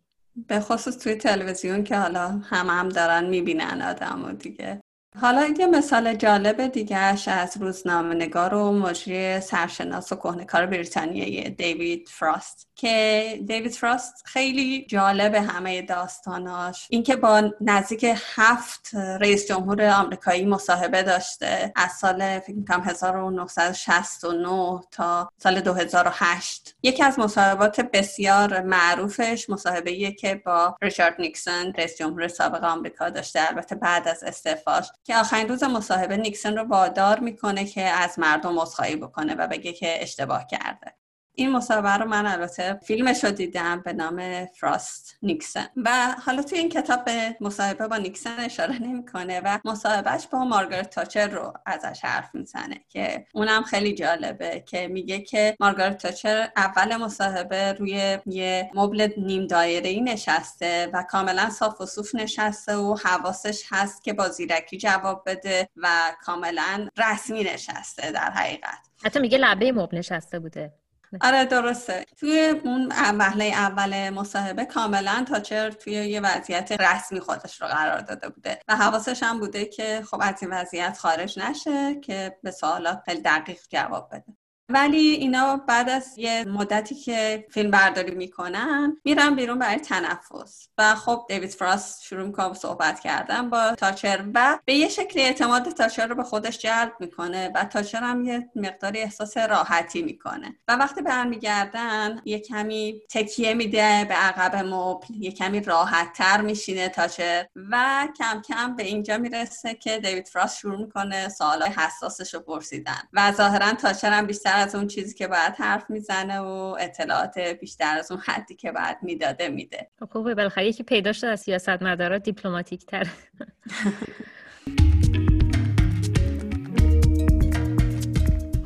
به 0.48 0.60
خصوص 0.60 0.98
توی 0.98 1.14
تلویزیون 1.14 1.84
که 1.84 1.96
حالا 1.96 2.28
هم 2.28 2.66
هم 2.66 2.88
دارن 2.88 3.28
می‌بینن 3.28 3.82
آدم 3.82 4.24
و 4.24 4.32
دیگه. 4.32 4.80
حالا 5.20 5.54
یه 5.58 5.66
مثال 5.66 6.14
جالب 6.14 6.66
دیگهش 6.66 7.28
از 7.28 7.56
روزنامه 7.56 8.14
نگار 8.14 8.54
و 8.54 8.72
مجری 8.72 9.40
سرشناس 9.40 10.12
و 10.12 10.16
کهنکار 10.16 10.66
بریتانیایی 10.66 11.50
دیوید 11.50 12.08
فراست 12.08 12.68
که 12.74 13.38
دیوید 13.46 13.72
فراست 13.72 14.22
خیلی 14.24 14.86
جالب 14.86 15.34
همه 15.34 15.82
داستاناش. 15.82 16.86
اینکه 16.90 17.16
با 17.16 17.50
نزدیک 17.60 18.06
هفت 18.34 18.90
رئیس 18.94 19.48
جمهور 19.48 19.90
آمریکایی 19.90 20.44
مصاحبه 20.44 21.02
داشته 21.02 21.72
از 21.76 21.92
سال 21.92 22.38
فکر 22.38 22.56
می‌کنم 22.56 22.80
1969 22.80 24.80
تا 24.90 25.32
سال 25.38 25.60
2008 25.60 26.76
یکی 26.82 27.02
از 27.02 27.18
مصاحبات 27.18 27.80
بسیار 27.80 28.62
معروفش 28.62 29.50
مصاحبه 29.50 30.12
که 30.12 30.34
با 30.34 30.76
ریچارد 30.82 31.14
نیکسون 31.18 31.72
رئیس 31.78 31.98
جمهور 31.98 32.28
سابق 32.28 32.64
آمریکا 32.64 33.10
داشته. 33.10 33.48
البته 33.48 33.74
بعد 33.74 34.08
از 34.08 34.24
استعفاش 34.24 34.90
که 35.04 35.16
آخرین 35.16 35.48
روز 35.48 35.64
مصاحبه 35.64 36.16
نیکسون 36.16 36.56
رو 36.56 36.62
وادار 36.64 37.20
می‌کنه 37.20 37.64
که 37.64 37.82
از 37.82 38.18
مردم 38.18 38.58
عذرخواهی 38.58 38.96
بکنه 38.96 39.34
و 39.34 39.48
بگه 39.48 39.72
که 39.72 40.02
اشتباه 40.02 40.46
کرده. 40.46 40.94
این 41.34 41.52
مصاحبه 41.52 41.90
رو 41.90 42.08
من 42.08 42.26
البته 42.26 42.80
فیلمش 42.82 43.24
رو 43.24 43.30
دیدم 43.30 43.80
به 43.80 43.92
نام 43.92 44.46
فراست 44.46 45.18
نیکسن. 45.22 45.66
و 45.76 46.16
حالا 46.26 46.42
توی 46.42 46.58
این 46.58 46.68
کتاب 46.68 47.04
به 47.04 47.36
مصاحبه 47.40 47.88
با 47.88 47.96
نیکسن 47.96 48.40
اشاره 48.40 48.82
نمی‌کنه 48.82 49.40
و 49.44 49.58
مصاحبهش 49.64 50.26
با 50.26 50.44
مارگارت 50.44 50.90
تاچر 50.90 51.28
رو 51.28 51.52
ازش 51.66 52.04
حرف 52.04 52.34
می‌زنه 52.34 52.80
که 52.88 53.26
اونم 53.34 53.62
خیلی 53.62 53.94
جالبه 53.94 54.60
که 54.66 54.88
میگه 54.88 55.20
که 55.20 55.56
مارگارت 55.60 55.98
تاچر 55.98 56.48
اول 56.56 56.96
مصاحبه 56.96 57.72
روی 57.72 58.18
یه 58.26 58.70
مبل 58.74 59.08
نیم 59.16 59.46
دایره 59.46 59.88
ای 59.88 60.00
نشسته 60.00 60.90
و 60.92 61.02
کاملا 61.02 61.50
صاف 61.50 61.80
و 61.80 61.86
صوف 61.86 62.14
نشسته 62.14 62.76
و 62.76 62.96
حواسش 63.04 63.62
هست 63.70 64.04
که 64.04 64.12
با 64.12 64.28
زیرکی 64.28 64.78
جواب 64.78 65.22
بده 65.26 65.68
و 65.76 65.88
کاملا 66.22 66.88
رسمی 66.98 67.44
نشسته 67.44 68.12
در 68.12 68.30
حقیقت. 68.30 68.78
حتی 69.04 69.20
میگه 69.20 69.38
لبه 69.38 69.72
مبل 69.72 69.98
نشسته 69.98 70.38
بوده. 70.38 70.72
آره 71.20 71.44
درسته. 71.44 72.04
توی 72.16 72.54
اون 72.64 72.92
وهله 73.18 73.44
اول 73.44 74.10
مصاحبه 74.10 74.64
کاملا 74.64 75.24
تاچر 75.28 75.70
توی 75.70 75.92
یه 75.92 76.20
وضعیت 76.20 76.72
رسمی 76.72 77.20
خودش 77.20 77.62
رو 77.62 77.68
قرار 77.68 78.00
داده 78.00 78.28
بوده 78.28 78.58
و 78.68 78.76
حواسش 78.76 79.22
هم 79.22 79.40
بوده 79.40 79.64
که 79.64 80.02
خب 80.10 80.18
از 80.22 80.42
این 80.42 80.52
وضعیت 80.52 80.98
خارج 80.98 81.38
نشه 81.38 82.00
که 82.00 82.38
به 82.42 82.50
سوالات 82.50 83.02
خیلی 83.04 83.20
دقیق 83.22 83.58
جواب 83.70 84.08
بده. 84.14 84.41
ولی 84.68 84.98
اینا 84.98 85.56
بعد 85.56 85.88
از 85.88 86.18
یه 86.18 86.44
مدتی 86.44 86.94
که 86.94 87.46
فیلم 87.50 87.70
برداری 87.70 88.14
می‌کنن 88.14 88.96
میرن 89.04 89.34
بیرون 89.34 89.58
برای 89.58 89.80
تنفس. 89.80 90.68
و 90.78 90.94
خب 90.94 91.24
دیوید 91.28 91.50
فراست 91.50 92.02
شروع 92.02 92.26
می‌کنه 92.26 92.54
صحبت 92.54 93.00
کردن 93.00 93.50
با 93.50 93.74
تاچر 93.74 94.24
و 94.34 94.58
به 94.64 94.74
یه 94.74 94.88
شکلی 94.88 95.22
اعتماد 95.22 95.70
تاچر 95.70 96.06
رو 96.06 96.14
به 96.14 96.22
خودش 96.22 96.58
جلب 96.58 96.92
می‌کنه 97.00 97.50
و 97.54 97.64
تاچر 97.64 97.98
هم 97.98 98.24
یه 98.24 98.50
مقداری 98.56 99.00
احساس 99.00 99.36
راحتی 99.36 100.02
می‌کنه. 100.02 100.56
و 100.68 100.76
وقتی 100.76 101.02
برمیگردن 101.02 102.20
یه 102.24 102.38
کمی 102.38 103.00
تکیه 103.10 103.54
میده 103.54 104.06
به 104.08 104.14
عقب 104.14 104.56
مبل 104.56 105.14
یه 105.18 105.32
کمی 105.32 105.60
راحت 105.60 106.12
تر 106.12 106.40
میشینه 106.40 106.88
تاچر 106.88 107.46
و 107.70 108.08
کم 108.18 108.42
کم 108.48 108.76
به 108.76 108.82
اینجا 108.82 109.18
می‌رسه 109.18 109.74
که 109.74 109.98
دیوید 109.98 110.28
فراست 110.28 110.58
شروع 110.58 110.78
می‌کنه 110.78 111.28
سوالای 111.28 111.70
حساسش 111.70 112.34
رو 112.34 112.40
پرسیدن. 112.40 113.02
و 113.12 113.32
ظاهرا 113.32 113.72
تاچر 113.72 114.10
هم 114.10 114.26
بیشتر 114.26 114.51
از 114.52 114.74
اون 114.74 114.86
چیزی 114.86 115.14
که 115.14 115.28
باید 115.28 115.54
حرف 115.58 115.90
می‌زنه 115.90 116.40
و 116.40 116.76
اطلاعات 116.80 117.38
بیشتر 117.38 117.98
از 117.98 118.10
اون 118.10 118.20
حدی 118.20 118.54
که 118.54 118.72
باید 118.72 118.96
می‌داده 119.02 119.48
میده. 119.48 119.90
خب 120.00 120.08
خوبه 120.12 120.34
بالاخره 120.34 120.66
یکی 120.66 120.82
پیدا 120.82 121.12
شده 121.12 121.30
از 121.30 121.40
سیاست 121.40 121.82
مدارا 121.82 122.18
دیپلماتیک 122.18 122.86
تر 122.86 123.06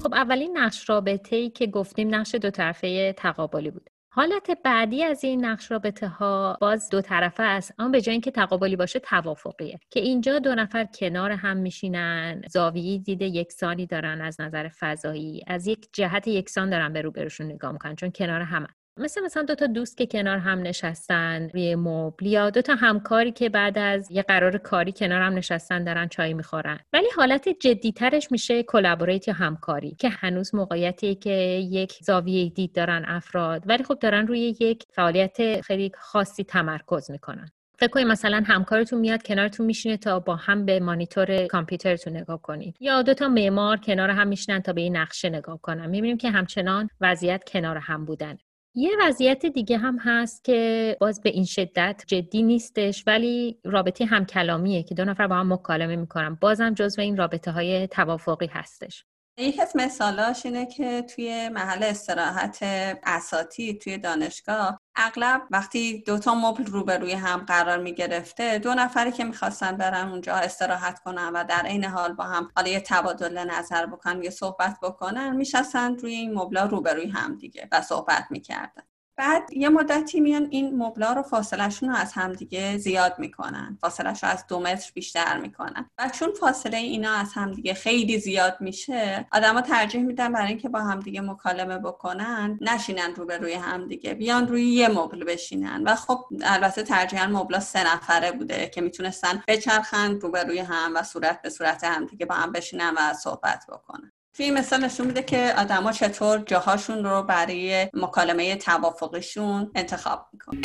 خب 0.03 0.15
اولین 0.15 0.59
نقش 0.59 0.91
رابطه 0.91 1.37
ای 1.37 1.51
که 1.51 1.67
گفتیم 1.67 2.15
نقش 2.15 2.35
دو 2.35 2.51
طرفه 2.51 3.13
تقابلی 3.13 3.71
بود. 3.71 3.91
حالت 4.19 4.51
بعدی 4.65 5.05
از 5.05 5.25
این 5.25 5.45
نقش 5.45 5.71
رابطه 5.71 6.09
ها 6.09 6.59
باز 6.61 6.91
دو 6.91 7.01
طرفه 7.01 7.43
است. 7.43 7.75
اما 7.79 7.89
به 7.89 8.01
جای 8.01 8.13
اینکه 8.13 8.31
تقابلی 8.31 8.77
باشه 8.77 8.99
توافقیه. 8.99 9.79
که 9.91 10.01
اینجا 10.01 10.39
دو 10.39 10.55
نفر 10.55 10.85
کنار 10.85 11.31
هم 11.31 11.57
میشینن 11.57 12.43
زاویه 12.51 12.99
دید 12.99 13.23
یکسانی 13.23 13.87
دارن 13.87 14.21
از 14.21 14.41
نظر 14.41 14.69
فضایی. 14.69 15.45
از 15.47 15.67
یک 15.67 15.89
جهت 15.93 16.29
یکسان 16.29 16.71
دارن 16.71 16.93
به 16.93 17.03
روبروشون 17.03 17.47
نگاه 17.47 17.73
می‌کنن 17.73 17.97
چون 17.97 18.11
کنار 18.11 18.41
هم 18.41 18.67
مثل 18.99 19.25
مثلا 19.25 19.43
دو 19.43 19.55
تا 19.55 19.67
دوست 19.67 19.97
که 19.97 20.07
کنار 20.07 20.39
هم 20.39 20.63
نشستن 20.63 21.49
روی 21.49 21.75
مبل 21.75 22.27
یا 22.27 22.51
دو 22.51 22.63
تا 22.63 22.75
همکاری 22.75 23.33
که 23.33 23.49
بعد 23.49 23.79
از 23.79 24.11
یه 24.11 24.23
قرار 24.23 24.59
کاری 24.59 24.93
کنار 24.93 25.23
هم 25.23 25.35
نشستن 25.35 25.85
دارن 25.85 26.09
چای 26.09 26.35
می‌خورن. 26.35 26.79
ولی 26.93 27.07
حالت 27.17 27.49
جدیترش 27.49 28.33
میشه 28.33 28.63
collaborate 28.63 29.29
یا 29.29 29.35
همکاری 29.35 29.97
که 29.99 30.09
هنوز 30.09 30.55
موقعیتی 30.55 31.15
که 31.15 31.31
یک 31.71 31.93
زاویه 32.03 32.49
دید 32.49 32.73
دارن 32.73 33.05
افراد 33.07 33.63
ولی 33.67 33.85
خب 33.85 33.99
دارن 33.99 34.27
روی 34.27 34.57
یک 34.61 34.85
فعالیت 34.93 35.61
خیلی 35.61 35.93
خاصی 35.99 36.45
تمرکز 36.45 37.11
می‌کنن. 37.11 37.49
فکر 37.79 37.91
کنید 37.91 38.07
مثلا 38.07 38.43
همکارتون 38.47 39.01
میاد 39.01 39.23
کنارتون 39.23 39.67
میشینه 39.67 39.97
تا 39.97 40.21
با 40.21 40.37
هم 40.37 40.65
به 40.65 40.81
مانیتور 40.81 41.47
کامپیوترتون 41.47 42.17
نگاه 42.17 42.43
کنید 42.43 42.77
یا 42.81 43.03
دو 43.03 43.15
تا 43.15 43.29
معمار 43.29 43.77
کنار 43.77 44.11
هم 44.11 44.29
میشینن 44.29 44.63
تا 44.63 44.73
به 44.73 44.81
این 44.81 44.97
نقشه 44.97 45.29
نگاه 45.29 45.61
کنن. 45.63 45.87
می‌بینیم 45.87 46.17
که 46.17 46.31
همچنان 46.31 46.89
وضعیت 47.01 47.45
کنار 47.47 47.77
هم 47.77 48.05
بودن. 48.05 48.39
یه 48.79 48.91
وضعیت 49.01 49.47
دیگه 49.47 49.79
هم 49.79 49.99
هست 49.99 50.45
که 50.45 50.97
باز 51.01 51.21
به 51.21 51.31
این 51.31 51.45
شدت 51.45 52.05
جدی 52.07 52.43
نیستش 52.43 53.05
ولی 53.07 53.59
رابطه 53.65 54.05
هم 54.05 54.25
کلامیه 54.27 54.83
که 54.83 54.95
دو 54.95 55.05
نفر 55.05 55.27
با 55.27 55.35
هم 55.35 55.53
مکالمه 55.53 55.97
می‌کنن. 55.97 56.35
بازم 56.41 56.75
جزو 56.75 57.03
این 57.03 57.17
رابطه 57.17 57.51
های 57.51 57.89
توافقی 57.89 58.47
هستش. 58.47 59.05
یکی 59.39 59.63
از 59.63 59.73
مثالاش 59.77 60.47
اینه 60.47 60.67
که 60.67 61.03
توی 61.03 61.49
محل 61.49 61.83
استراحت 61.83 62.59
اساتی 63.03 63.79
توی 63.79 63.99
دانشگاه 63.99 64.81
اغلب 64.97 65.43
وقتی 65.51 66.03
دوتا 66.03 66.35
مبل 66.35 66.67
روبروی 66.67 67.13
هم 67.13 67.39
قرار 67.39 67.79
می 67.79 67.95
گرفته 67.95 68.59
دو 68.59 68.75
نفری 68.75 69.13
که 69.13 69.25
می‌خواستن 69.25 69.77
برن 69.77 70.09
اونجا 70.09 70.35
استراحت 70.35 70.99
کنن 70.99 71.31
و 71.35 71.45
در 71.45 71.63
عین 71.67 71.85
حال 71.85 72.13
با 72.13 72.25
هم 72.25 72.51
حالا 72.57 72.69
یه 72.69 72.81
تبادل 72.81 73.39
نظر 73.51 73.87
بکنن 73.87 74.23
یه 74.23 74.31
صحبت 74.31 74.77
بکنن 74.83 75.37
میشستن 75.37 75.97
روی 75.97 76.15
این 76.15 76.35
مبلا 76.35 76.65
روبروی 76.65 77.11
هم 77.11 77.37
دیگه 77.37 77.69
و 77.73 77.83
صحبت 77.83 78.27
می‌کردن. 78.31 78.83
بعد 79.19 79.53
یه 79.53 79.69
مدتی 79.69 80.21
میان 80.21 80.49
این 80.51 80.83
مبلا 80.83 81.13
رو 81.13 81.23
فاصلهشون 81.23 81.89
رو 81.89 81.97
از 81.97 82.13
همدیگه 82.13 82.79
زیاد 82.79 83.19
می‌کنن. 83.19 83.79
فاصلهش 83.81 84.25
رو 84.25 84.29
از 84.29 84.47
دو 84.47 84.61
متر 84.61 84.91
بیشتر 84.95 85.39
می‌کنن. 85.39 85.91
و 85.99 86.09
چون 86.09 86.33
فاصله 86.41 86.77
اینا 86.77 87.13
از 87.13 87.33
همدیگه 87.35 87.75
خیلی 87.75 88.19
زیاد 88.19 88.57
میشه 88.61 89.27
آدما 89.33 89.61
ترجیح 89.61 90.03
میدن 90.03 90.33
برای 90.33 90.49
اینکه 90.49 90.69
با 90.69 90.81
همدیگه 90.81 91.21
مکالمه 91.21 91.79
بکنن 91.79 92.59
نشینن 92.61 93.15
روبروی 93.15 93.53
همدیگه 93.53 94.15
بیان 94.15 94.49
روی 94.49 94.65
یه 94.65 94.89
مبل 94.89 95.25
بشینن. 95.25 95.83
و 95.87 95.95
خب 95.95 96.25
البته 96.43 96.83
ترجیحا 96.83 97.27
مبلا 97.27 97.61
سه 97.61 97.95
نفره 97.95 98.33
بوده 98.33 98.71
که 98.75 98.81
می‌تونستن 98.81 99.43
بچرخن 99.49 100.21
روبروی 100.21 100.59
هم 100.59 100.93
و 100.95 101.03
صورت 101.03 101.43
به 101.43 101.51
صورت 101.51 101.85
همدیگه 101.85 102.27
با 102.27 102.35
هم 102.35 102.53
بشینن 102.53 102.95
و 102.97 103.15
صحبت 103.15 103.65
بکنن. 103.69 104.13
توی 104.37 104.51
مثال 104.51 104.85
نشون 104.85 105.07
میده 105.07 105.23
که 105.23 105.55
آدما 105.59 105.93
چطور 105.93 106.39
جاهاشون 106.39 107.05
رو 107.05 107.23
برای 107.23 107.89
مکالمه 107.95 108.57
توافقشون 108.57 109.71
انتخاب 109.75 110.27
می‌کنن. 110.33 110.61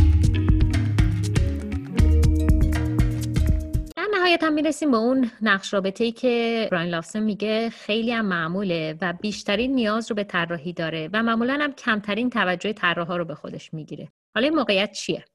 نهایت 4.14 4.44
هم 4.44 4.54
می‌رسیم 4.54 4.92
به 4.92 4.98
اون 4.98 5.32
نقش 5.42 5.74
رابطه 5.74 6.04
ای 6.04 6.12
که 6.12 6.68
براین 6.72 6.90
لافسن 6.90 7.20
میگه 7.20 7.70
خیلی 7.70 8.12
هم 8.12 8.26
معموله 8.26 8.98
و 9.02 9.14
بیشترین 9.22 9.76
نیاز 9.76 10.12
رو 10.12 10.16
به 10.16 10.24
طراحی 10.24 10.74
داره 10.74 11.10
و 11.14 11.24
معمولا 11.24 11.58
هم 11.62 11.74
کمترین 11.74 12.30
توجه 12.30 12.74
طراحا 12.74 13.18
رو 13.18 13.26
به 13.26 13.36
خودش 13.36 13.74
می‌گیره. 13.74 14.12
حالا 14.36 14.48
این 14.48 14.56
موقعیت 14.56 14.92
چیه؟ 14.92 15.26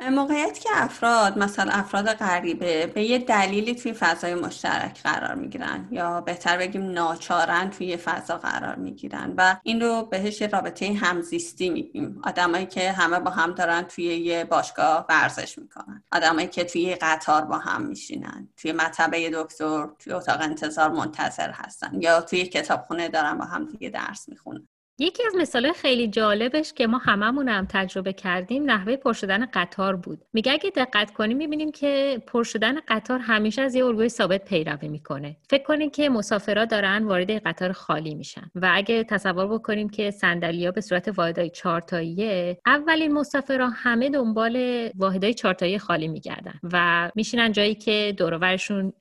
موقعیت 0.00 0.58
که 0.58 0.68
افراد 0.72 1.38
مثلا 1.38 1.72
افراد 1.72 2.12
غریبه 2.12 2.86
به 2.86 3.02
یه 3.02 3.18
دلیلی 3.18 3.74
توی 3.74 3.92
فضای 3.92 4.34
مشترک 4.34 5.02
قرار 5.02 5.34
می‌گیرن 5.34 5.88
یا 5.90 6.20
بهتر 6.20 6.58
بگیم 6.58 6.90
ناچارن 6.90 7.70
توی 7.70 7.96
فضا 7.96 8.38
قرار 8.38 8.76
می‌گیرن 8.76 9.34
و 9.36 9.56
این 9.62 9.80
رو 9.80 10.02
بهش 10.02 10.42
رابطه 10.42 10.92
همزیستی 10.92 11.70
میگیم. 11.70 12.20
آدمایی 12.24 12.66
که 12.66 12.92
همه 12.92 13.20
با 13.20 13.30
هم 13.30 13.52
دارن 13.52 13.82
توی 13.82 14.04
یه 14.04 14.44
باشگاه 14.44 15.06
ورزش 15.08 15.58
می‌کنن. 15.58 16.04
آدمایی 16.12 16.46
که 16.46 16.64
توی 16.64 16.94
قطار 16.94 17.44
با 17.44 17.58
هم 17.58 17.82
میشینن. 17.82 18.48
توی 18.56 18.72
مطبه 18.72 19.30
دکتر 19.34 19.88
توی 19.98 20.12
اتاق 20.12 20.40
انتظار 20.40 20.90
منتظر 20.90 21.50
هستن 21.50 21.90
یا 22.00 22.20
توی 22.20 22.44
کتابخونه 22.44 23.08
دارن 23.08 23.38
با 23.38 23.44
هم 23.44 23.64
دیگه 23.64 23.90
درس 23.90 24.28
می‌خونن. 24.28 24.68
یکی 24.98 25.22
از 25.26 25.34
مثال 25.36 25.72
خیلی 25.72 26.08
جالبش 26.08 26.72
که 26.72 26.86
ما 26.86 26.98
هممون 26.98 27.48
هم 27.48 27.66
تجربه 27.70 28.12
کردیم 28.12 28.70
نحوه 28.70 28.96
پر 28.96 29.12
شدن 29.12 29.46
قطار 29.46 29.96
بود. 29.96 30.18
میگه 30.32 30.52
اگه 30.52 30.70
دقت 30.70 31.12
کنیم 31.12 31.36
می‌بینیم 31.36 31.72
که 31.72 32.22
پر 32.26 32.42
شدن 32.42 32.74
قطار 32.88 33.18
همیشه 33.18 33.62
از 33.62 33.74
یه 33.74 33.84
الگوی 33.84 34.08
ثابت 34.08 34.44
پیروی 34.44 34.88
می‌کنه. 34.88 35.36
فکر 35.50 35.62
کنید 35.62 35.94
که 35.94 36.08
مسافرا 36.08 36.64
دارن 36.64 37.04
وارد 37.04 37.30
قطار 37.30 37.72
خالی 37.72 38.14
میشن. 38.14 38.50
و 38.54 38.70
اگه 38.74 39.04
تصور 39.04 39.46
بکنیم 39.46 39.88
که 39.88 40.10
صندلی‌ها 40.10 40.70
به 40.70 40.80
صورت 40.80 41.18
واحدهای 41.18 41.50
چهارتاییه 41.50 42.58
اولین 42.66 43.12
مسافرا 43.12 43.68
همه 43.68 44.10
دنبال 44.10 44.88
واحدهای 44.94 45.34
چهارتایی 45.34 45.78
خالی 45.78 46.08
میگردن 46.08 46.54
و 46.72 47.10
میشینن 47.14 47.52
جایی 47.52 47.74
که 47.74 48.14
دور 48.18 48.56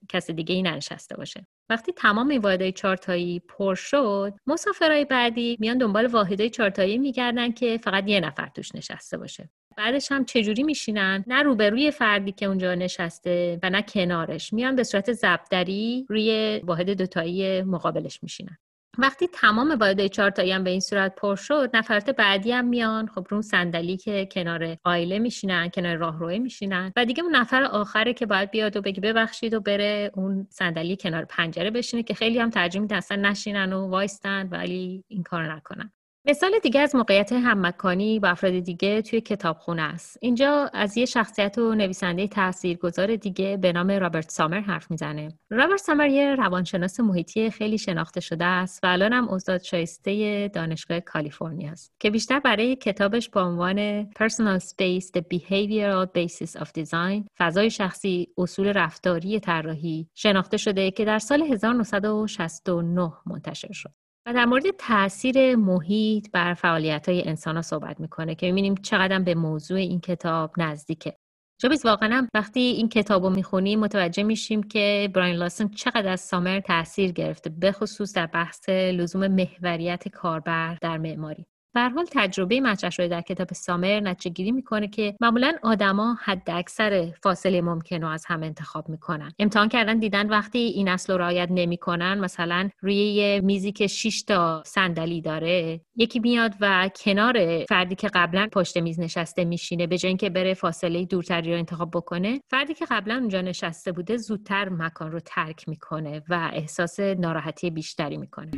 کس 0.10 0.32
دیگه 0.32 0.56
ای 0.56 0.62
ننشسته 0.62 1.16
باشه. 1.18 1.46
وقتی 1.72 1.92
تمام 1.92 2.30
این 2.30 2.42
واحدهای 2.42 2.72
چارتایی 2.72 3.40
پر 3.40 3.76
شد 3.76 4.34
مسافرهای 4.48 5.06
بعدی 5.06 5.58
میان 5.60 5.78
دنبال 5.78 6.06
واحدهای 6.06 6.50
چارتایی 6.50 6.98
میگردن 6.98 7.52
که 7.52 7.80
فقط 7.84 8.08
یه 8.08 8.20
نفر 8.20 8.48
توش 8.56 8.76
نشسته 8.76 9.18
باشه. 9.18 9.50
بعدش 9.78 10.12
هم 10.12 10.26
چجوری 10.26 10.64
میشینن؟ 10.64 11.24
نه 11.28 11.44
روبروی 11.44 11.92
فردی 11.92 12.32
که 12.32 12.46
اونجا 12.46 12.76
نشسته 12.76 13.60
و 13.64 13.70
نه 13.70 13.82
کنارش. 13.82 14.54
میان 14.54 14.76
به 14.76 14.84
صورت 14.84 15.14
زبدری 15.14 16.06
روی 16.10 16.62
واحد 16.64 16.90
دوتایی 16.90 17.62
مقابلش 17.62 18.24
میشینن. 18.24 18.58
وقتی 18.98 19.28
تمام 19.28 19.72
واحدهای 19.72 20.10
چهارتایی 20.10 20.52
هم 20.52 20.64
به 20.64 20.70
این 20.70 20.80
صورت 20.80 21.16
پر 21.16 21.36
شد 21.36 21.70
نفرات 21.74 22.10
بعدی 22.10 22.52
هم 22.52 22.66
میان. 22.66 23.08
خب 23.08 23.28
رو 23.30 23.42
صندلی 23.42 23.98
که 23.98 24.26
کنار 24.32 24.78
آیله 24.84 25.20
میشینن 25.20 25.70
کنار 25.70 25.96
راهروی 25.96 26.40
میشینن. 26.40 26.94
و 26.96 27.06
دیگه 27.06 27.24
اون 27.24 27.36
نفر 27.36 27.64
آخره 27.64 28.14
که 28.14 28.26
باید 28.26 28.52
بیاد 28.52 28.78
و 28.78 28.82
بگی 28.82 29.02
ببخشید 29.02 29.54
و 29.54 29.60
بره 29.60 30.12
اون 30.16 30.48
صندلی 30.50 30.98
کنار 30.98 31.26
پنجره 31.26 31.72
بشینه 31.72 32.04
که 32.04 32.14
خیلی 32.14 32.40
هم 32.40 32.50
ترجیح 32.50 32.82
میدن 32.82 32.96
اصلا 32.96 33.30
نشینن 33.30 33.74
و 33.74 33.88
وایستن 33.88 34.48
ولی 34.52 35.04
این 35.08 35.24
کار 35.24 35.54
نکنن. 35.54 35.92
مثال 36.26 36.60
دیگه 36.64 36.80
از 36.80 36.96
موقعیت 36.96 37.34
هممکانی 37.34 38.20
با 38.20 38.28
افراد 38.28 38.60
دیگه 38.60 39.02
توی 39.02 39.22
کتابخونه 39.22 39.82
است. 39.82 40.18
اینجا 40.22 40.70
از 40.74 40.98
یه 40.98 41.06
شخصیت 41.06 41.58
و 41.58 41.76
نویسنده 41.76 42.28
تاثیرگذار 42.28 43.16
دیگه 43.16 43.58
به 43.58 43.72
نام 43.72 43.92
رابرت 43.92 44.32
سامر 44.32 44.60
حرف 44.60 44.92
می‌زنه. 44.92 45.38
رابرت 45.50 45.80
سامر 45.80 46.08
یه 46.08 46.36
روانشناس 46.36 47.00
محیطی 47.00 47.50
خیلی 47.50 47.78
شناخته 47.78 48.20
شده 48.20 48.46
است 48.46 48.80
و 48.84 48.88
الان 48.88 49.14
هم 49.14 49.30
استاد 49.30 49.62
شایسته 49.62 50.48
دانشگاه 50.48 51.00
کالیفرنیا 51.00 51.72
است 51.72 51.94
که 52.00 52.10
بیشتر 52.10 52.40
برای 52.40 52.76
کتابش 52.76 53.30
با 53.30 53.42
عنوان 53.42 54.04
Personal 54.04 54.60
Space 54.60 55.06
The 55.18 55.22
Behavioral 55.34 56.08
Basis 56.18 56.62
of 56.62 56.68
Design 56.68 57.28
فضای 57.38 57.70
شخصی 57.70 58.28
اصول 58.38 58.68
رفتاری 58.68 59.40
طراحی 59.40 60.08
شناخته 60.16 60.58
شده 60.58 60.92
که 60.92 61.06
در 61.06 61.20
سال 61.20 61.42
1969 61.42 63.14
منتشر 63.26 63.72
شد. 63.74 64.02
و 64.28 64.34
در 64.34 64.46
مورد 64.46 64.64
تاثیر 64.80 65.56
محیط 65.56 66.32
بر 66.32 66.54
فعالیت 66.54 67.10
های 67.10 67.28
انسان 67.28 67.56
ها 67.56 67.62
صحبت 67.62 68.00
می‌کنه 68.00 68.36
که 68.36 68.48
می‌بینیم 68.48 68.76
چقدر 68.76 69.20
به 69.20 69.36
موضوع 69.36 69.78
این 69.78 70.00
کتاب 70.00 70.54
نزدیکه. 70.58 71.16
جابیز 71.62 71.86
واقعا 71.86 72.28
وقتی 72.34 72.60
این 72.60 72.90
کتاب 72.90 73.24
رو 73.24 73.30
می‌خونیم 73.30 73.80
متوجه 73.80 74.24
میشیم 74.24 74.64
که 74.64 75.10
براین 75.14 75.36
لاسن 75.36 75.68
چقدر 75.68 76.10
از 76.10 76.22
سامر 76.22 76.60
تاثیر 76.60 77.12
گرفته 77.12 77.50
به 77.50 77.72
خصوص 77.72 78.14
در 78.14 78.26
بحث 78.28 78.70
لزوم 78.70 79.28
محوریت 79.28 80.08
کاربر 80.08 80.78
در 80.82 80.98
معماری. 80.98 81.46
به 81.74 81.90
حال 81.90 82.06
تجربه 82.12 82.62
مطرح 82.62 82.90
شده 82.90 83.08
در 83.08 83.22
کتاب 83.22 83.54
سامر 83.54 84.00
نتیجه 84.00 84.34
گیری 84.34 84.52
می‌کنه 84.52 84.88
که 84.88 85.16
معمولا 85.22 85.54
آدما 85.64 86.18
حد 86.24 86.50
اکثر 86.50 87.14
فاصله 87.24 87.62
ممکن 87.62 88.02
رو 88.02 88.08
از 88.08 88.26
هم 88.26 88.44
انتخاب 88.44 88.90
می‌کنن. 88.90 89.32
امتحان 89.40 89.70
کردن 89.70 90.00
دیدن 90.00 90.30
وقتی 90.30 90.60
این 90.60 90.88
اصل 90.88 91.14
رو 91.14 91.20
رعایت 91.20 91.48
نمی‌کنن 91.52 92.20
مثلا 92.20 92.70
روی 92.80 92.96
یه 92.96 93.42
میزی 93.44 93.72
که 93.72 93.88
6 93.88 94.24
تا 94.24 94.64
صندلی 94.66 95.22
داره 95.22 95.82
یکی 95.96 96.20
میاد 96.20 96.54
و 96.62 96.90
کنار 97.04 97.66
فردی 97.66 97.96
که 97.96 98.10
قبلا 98.14 98.48
پشت 98.52 98.78
میز 98.78 99.00
نشسته 99.00 99.46
میشینه 99.46 99.88
به 99.88 99.98
جای 99.98 100.10
اینکه 100.10 100.30
بره 100.30 100.54
فاصله 100.54 101.06
دورتری 101.06 101.52
رو 101.52 101.58
انتخاب 101.58 101.92
بکنه 101.94 102.42
فردی 102.50 102.74
که 102.74 102.86
قبلا 102.92 103.16
اونجا 103.16 103.42
نشسته 103.42 103.92
بوده 103.92 104.18
زودتر 104.18 104.70
مکان 104.70 105.12
رو 105.12 105.20
ترک 105.20 105.70
می‌کنه 105.70 106.22
و 106.30 106.50
احساس 106.54 107.00
ناراحتی 107.00 107.70
بیشتری 107.70 108.18
می‌کنه. 108.18 108.52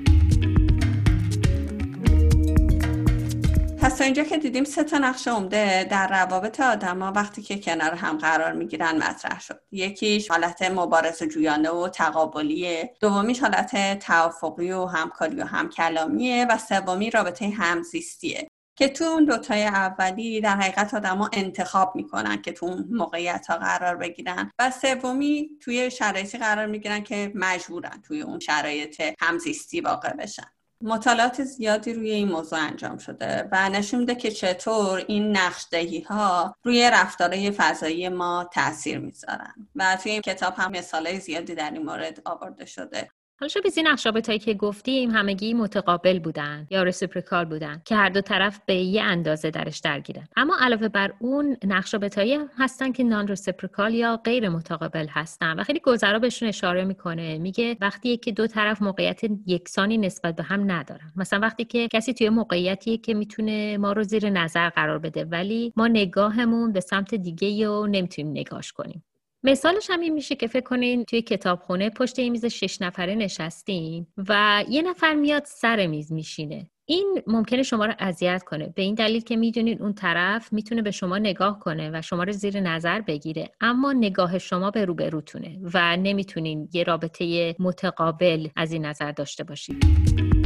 پس 3.94 4.00
تا 4.00 4.06
اینجا 4.06 4.24
که 4.24 4.38
دیدیم 4.38 4.64
سه 4.64 4.84
تا 4.84 4.98
نقشه 4.98 5.32
عمده 5.32 5.84
در 5.84 6.08
روابط 6.08 6.60
آدما 6.60 7.12
وقتی 7.12 7.42
که 7.42 7.60
کنار 7.60 7.94
هم 7.94 8.18
قرار 8.18 8.54
می‌گیرن 8.54 8.98
مطرح 8.98 9.40
شد. 9.40 9.60
یکیش 9.72 10.32
حالت 10.32 10.62
مبارز 10.62 11.24
جویانه 11.24 11.70
و 11.70 11.88
تقابلیه. 11.88 12.94
دومیش 13.00 13.40
حالت 13.40 14.00
توافقی 14.00 14.72
و 14.72 14.86
همکاری 14.86 15.36
و 15.36 15.46
همکلامیه. 15.46 16.46
و 16.50 16.58
سومی 16.58 17.10
رابطه 17.10 17.50
همزیستیه. 17.50 18.48
که 18.76 18.90
تو 18.90 19.04
اون 19.04 19.26
دوتای 19.26 19.64
اولی 19.64 20.42
در 20.42 20.56
حقیقت 20.56 20.94
آدما 20.94 21.30
انتخاب 21.34 21.96
می‌کنن 21.96 22.42
که 22.42 22.52
تو 22.52 22.66
اون 22.66 22.88
موقعیت 22.92 23.48
ها 23.50 23.58
قرار 23.58 23.96
بگیرن. 23.96 24.52
و 24.60 24.72
سومی 24.72 25.50
توی 25.62 25.92
شرایطی 25.92 26.38
قرار 26.38 26.66
می‌گیرن 26.66 27.04
که 27.04 27.32
مجبورن 27.36 28.02
توی 28.08 28.22
اون 28.22 28.40
شرایط 28.40 29.02
همزیستی 29.22 29.82
واقع 29.82 30.14
بشن. 30.14 30.52
مطالعات 30.84 31.44
زیادی 31.44 31.94
روی 31.94 32.12
این 32.12 32.28
موضوع 32.28 32.60
انجام 32.60 32.98
شده 32.98 33.50
و 33.52 33.70
نشون 33.70 34.00
میده 34.00 34.16
که 34.16 34.32
چطور 34.32 35.06
این 35.08 35.38
نقش 35.38 35.66
دهی 35.72 36.02
ها 36.02 36.56
روی 36.64 36.90
رفتارهای 36.94 37.52
فضایی 37.52 38.10
ما 38.10 38.50
تاثیر 38.54 38.98
می‌ذارن. 38.98 39.54
و 39.76 39.98
توی 40.04 40.12
این 40.12 40.22
کتاب 40.22 40.54
هم 40.58 40.72
مثالهای 40.72 41.20
زیادی 41.20 41.56
در 41.56 41.72
این 41.72 41.84
مورد 41.84 42.22
آورده 42.26 42.66
شده. 42.66 43.10
حالا 43.40 43.48
شب 43.48 43.62
این 43.78 43.88
نقش 43.88 44.06
رابطایی 44.06 44.40
که 44.40 44.54
گفتیم 44.54 45.12
همگی 45.12 45.54
متقابل 45.54 46.20
بودن 46.20 46.68
یا 46.70 46.84
رسیپریکال 46.84 47.46
بودن 47.46 47.82
که 47.86 47.96
هر 47.96 48.10
دو 48.10 48.22
طرف 48.22 48.60
به 48.66 48.76
یه 48.76 49.04
اندازه 49.04 49.52
درش 49.52 49.80
درگیرن. 49.80 50.28
اما 50.36 50.58
علاوه 50.60 50.88
بر 50.88 51.14
اون 51.20 51.58
نقش 51.66 51.94
رابطایی 51.94 52.40
هستن 52.58 52.92
که 52.92 53.04
نان 53.04 53.28
رسیپریکال 53.28 53.94
یا 53.94 54.18
غیر 54.18 54.50
متقابل 54.50 55.08
هستن 55.10 55.60
و 55.60 55.64
خیلی 55.64 55.80
گذرا 55.80 56.20
بهشون 56.20 56.50
اشاره 56.50 56.84
می‌کنه. 56.84 57.38
میگه 57.38 57.78
وقتی 57.82 58.18
که 58.18 58.32
دو 58.32 58.48
طرف 58.48 58.82
موقعیت 58.82 59.22
یکسانی 59.46 59.98
نسبت 59.98 60.36
به 60.36 60.44
هم 60.44 60.72
ندارن. 60.72 61.12
مثلا 61.16 61.40
وقتی 61.40 61.66
که 61.66 61.88
کسی 61.88 62.14
توی 62.14 62.30
موقعیتی 62.30 62.98
که 62.98 63.14
می‌تونه 63.14 63.78
ما 63.78 63.92
رو 63.92 64.04
زیر 64.04 64.30
نظر 64.30 64.70
قرار 64.70 65.00
بده 65.00 65.26
ولی 65.26 65.74
ما 65.76 65.88
نگاهمون 65.88 66.72
به 66.72 66.80
سمت 66.80 67.16
دیگه 67.16 67.70
و 67.70 67.88
نمی‌تونیم 67.88 68.32
نگاش 68.32 68.72
کنیم. 68.72 69.04
مثالش 69.46 69.90
هم 69.90 70.00
این 70.00 70.14
میشه 70.14 70.36
که 70.36 70.48
فکر 70.48 70.64
کنین 70.64 71.06
توی 71.06 71.22
کتابخونه 71.22 71.90
پشت 71.90 72.20
این 72.20 72.32
میز 72.32 72.46
شش 72.46 72.82
نفره 72.82 73.16
نشستین 73.16 74.08
و 74.30 74.64
یه 74.70 74.82
نفر 74.82 75.14
میاد 75.14 75.44
سر 75.46 75.88
میز 75.88 76.12
میشینه. 76.12 76.70
این 76.86 77.22
ممکنه 77.28 77.64
شما 77.64 77.86
رو 77.86 77.94
اذیت 78.00 78.44
کنه. 78.44 78.74
به 78.76 78.82
این 78.82 78.96
دلیل 78.96 79.22
که 79.22 79.36
می‌دونید 79.36 79.82
اون 79.82 79.94
طرف 79.94 80.54
می‌تونه 80.54 80.82
به 80.82 80.92
شما 80.92 81.18
نگاه 81.18 81.60
کنه 81.60 81.92
و 81.94 82.02
شما 82.02 82.24
رو 82.24 82.32
زیر 82.32 82.60
نظر 82.60 83.02
بگیره. 83.02 83.52
اما 83.62 83.94
نگاه 83.94 84.38
شما 84.38 84.72
به 84.72 84.86
روبروتونه 84.86 85.60
و 85.74 85.98
نمی‌تونین 85.98 86.70
یه 86.74 86.84
رابطه 86.84 87.56
متقابل 87.60 88.48
از 88.56 88.72
این 88.72 88.86
نظر 88.86 89.12
داشته 89.12 89.44
باشید. 89.44 90.43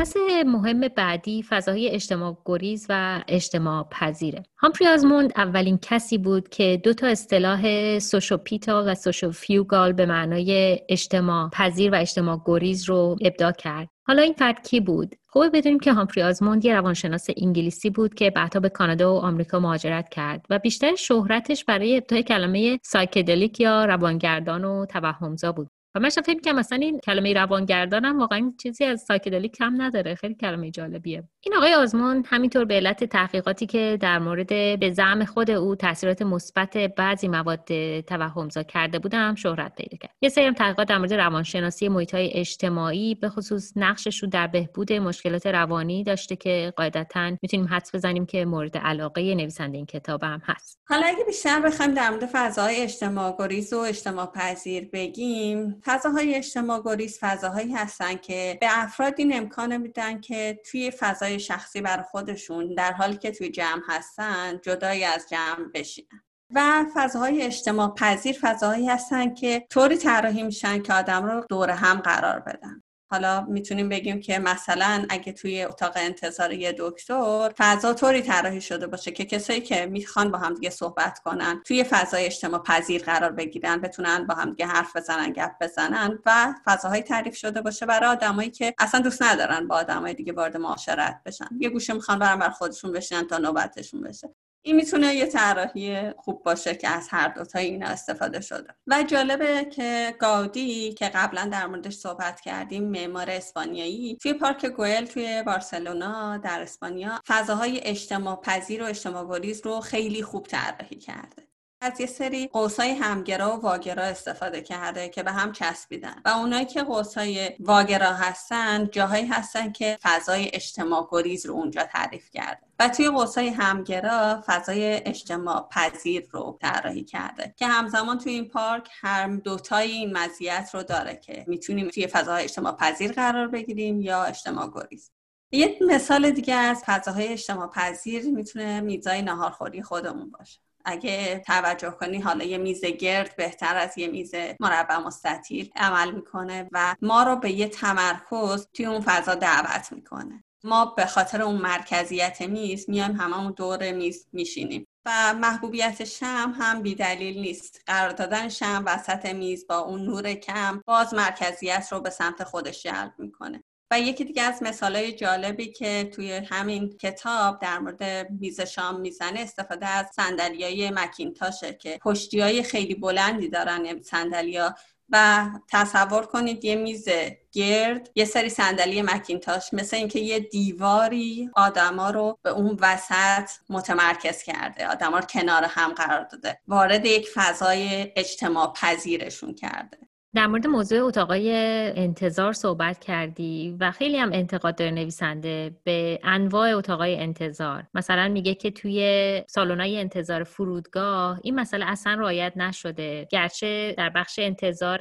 مبحث 0.00 0.16
مهم 0.46 0.80
بعدی 0.80 1.42
فضاهای 1.42 1.88
اجتماع 1.88 2.36
گریز 2.44 2.86
و 2.88 3.22
اجتماع 3.28 3.88
پذیره. 3.90 4.42
هامفری 4.58 4.88
آزموند 4.88 5.32
اولین 5.36 5.78
کسی 5.82 6.18
بود 6.18 6.48
که 6.48 6.80
دو 6.84 6.94
تا 6.94 7.06
اصطلاح 7.06 7.98
سوشوپیتا 7.98 8.84
و 8.86 8.94
سوشوفیوگال 8.94 9.92
به 9.92 10.06
معنای 10.06 10.80
اجتماع 10.88 11.50
پذیر 11.52 11.92
و 11.92 11.94
اجتماع 11.94 12.40
گریز 12.44 12.88
رو 12.88 13.16
ابداع 13.20 13.52
کرد. 13.52 13.88
حالا 14.06 14.22
این 14.22 14.32
فرد 14.32 14.68
کی 14.68 14.80
بود؟ 14.80 15.14
خوبه 15.26 15.48
بدونیم 15.48 15.80
که 15.80 15.92
هامفری 15.92 16.22
آزموند 16.22 16.64
یه 16.64 16.74
روانشناس 16.74 17.26
انگلیسی 17.36 17.90
بود 17.90 18.14
که 18.14 18.30
بعدها 18.30 18.60
به 18.60 18.68
کانادا 18.68 19.14
و 19.14 19.18
آمریکا 19.18 19.60
مهاجرت 19.60 20.08
کرد 20.08 20.46
و 20.50 20.58
بیشتر 20.58 20.94
شهرتش 20.94 21.64
برای 21.64 21.96
ابداع 21.96 22.22
کلمه 22.22 22.78
psychedelic 22.82 23.60
یا 23.60 23.84
روانگردان 23.84 24.64
و 24.64 24.86
توهمزا 24.86 25.52
بود. 25.52 25.70
و 25.94 26.00
من 26.00 26.08
فکر 26.08 26.40
کنم 26.44 26.56
مثلا 26.56 26.78
این 26.78 27.00
کلمه 27.00 27.32
روانگردانم 27.32 28.18
واقعا 28.18 28.52
چیزی 28.62 28.84
از 28.84 29.00
psychedelic 29.00 29.52
کم 29.56 29.82
نداره. 29.82 30.14
خیلی 30.14 30.34
کلمه 30.34 30.70
جالبیه. 30.70 31.24
این 31.40 31.56
آقای 31.56 31.74
آزموند 31.74 32.24
همینطور 32.26 32.64
به 32.64 32.74
علت 32.74 33.04
تحقیقاتی 33.04 33.66
که 33.66 33.98
در 34.00 34.18
مورد 34.18 34.48
به 34.80 34.90
زعم 34.90 35.24
خود 35.24 35.50
او 35.50 35.76
تاثیرات 35.76 36.22
مثبت 36.22 36.76
بعضی 36.76 37.28
مواد 37.28 38.00
توهمزا 38.00 38.62
کرده 38.62 38.98
بود 38.98 39.20
هم 39.20 39.34
شهرت 39.34 39.74
پیدا 39.74 39.96
کرد. 39.96 40.10
یه 40.20 40.28
سری 40.28 40.52
تحقیقات 40.52 40.88
در 40.88 40.98
مورد 40.98 41.14
روانشناسی 41.14 41.88
محیط 41.88 42.14
اجتماعی 42.14 43.14
به 43.14 43.28
خصوص 43.28 43.72
نقشش 43.76 44.24
در 44.24 44.46
بهبود 44.46 44.92
مشکلات 44.92 45.46
روانی 45.46 46.04
داشته 46.04 46.36
که 46.36 46.72
قاعدتا 46.76 47.32
می‌تونیم 47.42 47.66
حدس 47.66 47.94
بزنیم 47.94 48.26
که 48.26 48.44
مورد 48.44 48.76
علاقه 48.76 49.34
نویسنده 49.34 49.76
این 49.76 49.86
کتاب 49.86 50.22
هم 50.22 50.42
هست. 50.44 50.80
حالا 50.88 51.06
اگه 51.06 51.24
بیشتر 51.24 51.60
بخوایم 51.60 51.94
در 51.94 52.10
مورد 52.10 52.26
فضای 52.32 52.76
اجتماع 52.76 53.36
گریز 53.38 53.72
و 53.72 53.78
اجتماع 53.78 54.26
پذیر 54.34 54.88
بگیم 54.92 55.79
فضاهای 55.84 56.34
اجتماع 56.34 56.82
گریز 56.84 57.18
فضاهایی 57.20 57.72
هستن 57.72 58.16
که 58.16 58.58
به 58.60 58.66
افراد 58.70 59.14
این 59.16 59.36
امکان 59.36 59.76
میدن 59.76 60.20
که 60.20 60.60
توی 60.70 60.90
فضای 60.90 61.40
شخصی 61.40 61.80
بر 61.80 62.02
خودشون 62.02 62.74
در 62.74 62.92
حالی 62.92 63.16
که 63.16 63.30
توی 63.30 63.50
جمع 63.50 63.82
هستن 63.88 64.60
جدایی 64.62 65.04
از 65.04 65.26
جمع 65.30 65.68
بشینن. 65.74 66.22
و 66.54 66.84
فضاهای 66.94 67.42
اجتماع 67.42 67.94
پذیر 67.94 68.38
فضاهایی 68.40 68.88
هستن 68.88 69.34
که 69.34 69.66
طوری 69.70 69.96
طراحی 69.96 70.42
میشن 70.42 70.82
که 70.82 70.92
آدم 70.94 71.24
رو 71.24 71.44
دور 71.48 71.70
هم 71.70 72.00
قرار 72.00 72.40
بدن. 72.40 72.82
حالا 73.10 73.40
می‌تونیم 73.40 73.88
بگیم 73.88 74.20
که 74.20 74.38
مثلا 74.38 75.06
اگه 75.08 75.32
توی 75.32 75.62
اتاق 75.62 75.92
انتظار 75.96 76.52
یه 76.52 76.74
دکتر 76.78 77.52
فضا 77.58 77.94
طوری 77.94 78.22
طراحی 78.22 78.60
شده 78.60 78.86
باشه 78.86 79.10
که 79.10 79.24
کسایی 79.24 79.60
که 79.60 79.86
می‌خوان 79.86 80.30
با 80.30 80.38
هم 80.38 80.54
دیگه 80.54 80.70
صحبت 80.70 81.18
کنن 81.18 81.62
توی 81.66 81.84
فضای 81.84 82.26
اجتماع 82.26 82.62
پذیر 82.62 83.02
قرار 83.02 83.32
بگیرن 83.32 83.80
بتونن 83.80 84.26
با 84.26 84.34
هم 84.34 84.50
دیگه 84.50 84.66
حرف 84.66 84.96
بزنن 84.96 85.32
گپ 85.32 85.50
بزنن 85.60 86.18
و 86.26 86.54
فضاهای 86.64 87.02
تعریف 87.02 87.36
شده 87.36 87.62
باشه 87.62 87.86
برای 87.86 88.10
آدمایی 88.10 88.50
که 88.50 88.74
اصلا 88.78 89.00
دوست 89.00 89.22
ندارن 89.22 89.68
با 89.68 89.76
آدمای 89.76 90.14
دیگه 90.14 90.32
وارد 90.32 90.56
معاشرت 90.56 91.20
بشن. 91.26 91.48
یه 91.58 91.68
گوشه 91.68 91.92
می‌خوان 91.92 92.18
برن 92.18 92.38
بر 92.38 92.50
خودشون 92.50 92.92
بشینن 92.92 93.26
تا 93.26 93.38
نوبتشون 93.38 94.00
بشه. 94.00 94.34
این 94.62 94.76
می‌تونه 94.76 95.14
یه 95.14 95.26
طراحی 95.26 96.10
خوب 96.10 96.42
باشه 96.42 96.74
که 96.74 96.88
از 96.88 97.08
هر 97.10 97.28
دوتا 97.28 97.58
اینا 97.58 97.86
استفاده 97.86 98.40
شده. 98.40 98.74
و 98.86 99.02
جالبه 99.02 99.64
که 99.64 100.14
گاودی 100.18 100.94
که 100.94 101.08
قبلا 101.08 101.48
در 101.52 101.66
موردش 101.66 101.94
صحبت 101.94 102.40
کردیم 102.40 102.84
معمار 102.84 103.30
اسپانیایی 103.30 104.18
توی 104.22 104.32
پارک 104.32 104.66
گوئل 104.66 105.06
توی 105.06 105.42
بارسلونا 105.46 106.36
در 106.36 106.62
اسپانیا 106.62 107.20
فضاهای 107.26 107.80
اجتماع 107.82 108.40
پذیر 108.40 108.82
و 108.82 108.86
اجتماع 108.86 109.40
رو 109.64 109.80
خیلی 109.80 110.22
خوب 110.22 110.46
طراحی 110.46 110.96
کرده. 110.96 111.49
از 111.82 112.00
یه 112.00 112.06
سری 112.06 112.46
قوسای 112.46 112.90
همگرا 112.90 113.56
و 113.56 113.60
واگرا 113.60 114.02
استفاده 114.02 114.60
کرده 114.60 115.08
که 115.08 115.22
به 115.22 115.32
هم 115.32 115.52
چسبیدن. 115.52 116.22
و 116.24 116.28
اونایی 116.28 116.64
که 116.64 116.82
قوسای 116.82 117.50
واگرا 117.60 118.12
هستن 118.12 118.88
جاهایی 118.92 119.26
هستن 119.26 119.72
که 119.72 119.98
فضای 120.02 120.50
اجتماع 120.52 121.08
گریز 121.10 121.46
رو 121.46 121.54
اونجا 121.54 121.82
تعریف 121.82 122.30
کرده. 122.30 122.60
و 122.78 122.88
توی 122.88 123.08
قوسای 123.08 123.48
همگرا 123.48 124.42
فضای 124.46 125.02
اجتماع 125.06 125.68
پذیر 125.70 126.28
رو 126.30 126.58
طراحی 126.60 127.04
کرده 127.04 127.54
که 127.56 127.66
همزمان 127.66 128.18
توی 128.18 128.32
این 128.32 128.48
پارک 128.48 128.88
هر 129.00 129.26
دوتای 129.28 129.90
این 129.90 130.16
مزیت 130.16 130.70
رو 130.74 130.82
داره 130.82 131.16
که 131.16 131.44
می‌تونیم 131.48 131.88
توی 131.88 132.06
فضای 132.06 132.44
اجتماع 132.44 132.72
پذیر 132.72 133.12
قرار 133.12 133.48
بگیریم 133.48 134.00
یا 134.00 134.24
اجتماع 134.24 134.70
گریز 134.74 135.10
یه 135.52 135.78
مثال 135.80 136.30
دیگه 136.30 136.54
از 136.54 136.82
فضاهای 136.86 137.28
اجتماع 137.28 137.68
پذیر 137.68 138.26
می‌تونه 138.30 138.80
میزای 138.80 139.22
نهارخوری 139.22 139.82
خودمون 139.82 140.30
باشه. 140.30 140.60
اگه 140.84 141.38
توجه 141.46 141.90
کنی 141.90 142.20
حالا 142.20 142.44
یه 142.44 142.58
میز 142.58 142.84
گرد 142.84 143.36
بهتر 143.36 143.76
از 143.76 143.98
یه 143.98 144.08
میز 144.08 144.34
مربع 144.60 144.96
مستطیل 144.96 145.70
عمل 145.76 146.10
می‌کنه 146.10 146.68
و 146.72 146.94
ما 147.02 147.22
رو 147.22 147.36
به 147.36 147.50
یه 147.50 147.68
تمرکز 147.68 148.66
توی 148.74 148.86
اون 148.86 149.00
فضا 149.00 149.34
دعوت 149.34 149.92
می‌کنه. 149.92 150.44
ما 150.64 150.84
به 150.84 151.06
خاطر 151.06 151.42
اون 151.42 151.56
مرکزیت 151.56 152.42
میز 152.42 152.90
میایم 152.90 153.20
هممون 153.20 153.52
دور 153.52 153.92
میز 153.92 154.26
میشینیم 154.32 154.86
و 155.06 155.34
محبوبیت 155.34 156.04
شم 156.04 156.54
هم 156.58 156.82
بیدلیل 156.82 157.40
نیست. 157.40 157.82
قرار 157.86 158.10
دادن 158.10 158.48
شم 158.48 158.82
وسط 158.86 159.26
میز 159.26 159.66
با 159.66 159.78
اون 159.78 160.02
نور 160.02 160.34
کم 160.34 160.82
باز 160.86 161.14
مرکزیت 161.14 161.88
رو 161.92 162.00
به 162.00 162.10
سمت 162.10 162.44
خودش 162.44 162.82
جلب 162.82 163.14
می‌کنه. 163.18 163.62
و 163.90 164.00
یکی 164.00 164.24
دیگه 164.24 164.42
از 164.42 164.62
مثالهای 164.62 165.12
جالبی 165.12 165.72
که 165.72 166.10
توی 166.14 166.32
همین 166.32 166.96
کتاب 166.96 167.60
در 167.60 167.78
مورد 167.78 168.30
میز 168.30 168.60
شام 168.60 169.00
می‌زنه 169.00 169.40
استفاده 169.40 169.86
از 169.86 170.06
های 170.38 170.90
مکینتاشه 170.90 171.72
که 171.72 171.98
پشتی 172.02 172.40
های 172.40 172.62
خیلی 172.62 172.94
بلندی 172.94 173.48
دارن 173.48 173.84
این 173.84 174.02
صندلیا 174.02 174.74
و 175.12 175.46
تصور 175.68 176.26
کنید 176.26 176.64
یه 176.64 176.76
میز 176.76 177.08
گرد 177.52 178.10
یه 178.14 178.24
سری 178.24 178.48
صندلی 178.48 179.02
مکینتاش 179.02 179.74
مثل 179.74 179.96
اینکه 179.96 180.20
یه 180.20 180.38
دیواری 180.40 181.50
آدما 181.56 182.10
رو 182.10 182.38
به 182.42 182.50
اون 182.50 182.78
وسط 182.80 183.50
متمرکز 183.68 184.42
کرده 184.42 184.88
آدما 184.88 185.18
رو 185.18 185.24
کنار 185.24 185.64
هم 185.64 185.92
قرار 185.92 186.24
داده 186.24 186.60
وارد 186.68 187.06
یک 187.06 187.28
فضای 187.34 188.12
اجتماع 188.16 188.72
پذیرشون 188.72 189.54
کرده. 189.54 190.09
در 190.34 190.46
مورد 190.46 190.66
موضوع 190.66 191.00
اتاقای 191.06 191.52
انتظار 191.96 192.52
صحبت 192.52 192.98
کردی 192.98 193.76
و 193.80 193.90
خیلی 193.90 194.16
هم 194.16 194.32
انتقاد 194.32 194.76
داره 194.76 194.90
نویسنده 194.90 195.76
به 195.84 196.20
انواع 196.24 196.76
اتاقای 196.76 197.16
انتظار. 197.16 197.84
مثلا 197.94 198.28
میگه 198.28 198.54
که 198.54 198.70
توی 198.70 199.42
سالن‌های 199.48 200.00
انتظار 200.00 200.44
فرودگاه 200.44 201.40
این 201.42 201.60
مسئله 201.60 201.84
اصلا 201.84 202.14
رعایت 202.14 202.52
نشده. 202.56 203.28
گرچه 203.30 203.94
در 203.98 204.10
بخش 204.10 204.38
انتظار 204.38 204.98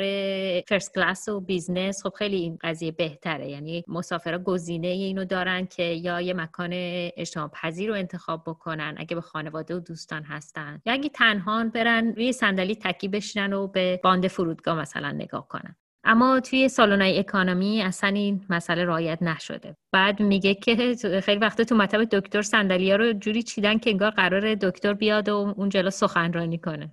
first 0.67 0.93
class 0.93 1.27
و 1.27 1.39
business 1.39 2.03
خب 2.03 2.13
خیلی 2.17 2.35
این 2.35 2.57
قضیه 2.61 2.91
بهتره. 2.91 3.49
یعنی 3.49 3.83
مسافرها 3.87 4.39
گزینه 4.39 4.87
اینو 4.87 5.25
دارن 5.25 5.65
که 5.65 5.83
یا 5.83 6.21
یه 6.21 6.33
مکان 6.33 6.69
اجتماع 6.73 7.47
پذیر 7.47 7.89
رو 7.89 7.95
انتخاب 7.95 8.43
بکنن 8.45 8.95
اگه 8.97 9.15
به 9.15 9.21
خانواده 9.21 9.75
و 9.75 9.79
دوستان 9.79 10.23
هستن. 10.23 10.81
یا 10.85 10.93
اگه 10.93 11.09
تنها 11.09 11.63
برن 11.63 12.13
روی 12.15 12.33
صندلی 12.33 12.75
تکی 12.75 13.07
بشینن 13.07 13.53
و 13.53 13.67
به 13.67 13.99
باند 14.03 14.27
فرودگاه 14.27 14.79
مثلا 14.79 15.18
نگاه 15.19 15.47
کنن 15.47 15.75
اما 16.03 16.39
توی 16.39 16.69
سالن‌های 16.69 17.19
اکانومی 17.19 17.81
اصلا 17.81 18.09
این 18.09 18.45
مسئله 18.49 18.85
رعایت 18.85 19.21
نشده. 19.21 19.75
بعد 19.93 20.19
میگه 20.19 20.53
که 20.53 20.95
خیلی 21.23 21.39
وقتا 21.39 21.63
تو 21.63 21.75
مطب 21.75 22.03
دکتر 22.03 22.41
صندلی‌ها 22.41 22.95
رو 22.95 23.13
جوری 23.13 23.43
چیدن 23.43 23.77
که 23.77 23.89
انگار 23.89 24.11
قرار 24.11 24.55
دکتر 24.55 24.93
بیاد 24.93 25.29
و 25.29 25.53
اون 25.57 25.69
جلو 25.69 25.89
سخنرانی 25.89 26.57
کنه. 26.57 26.91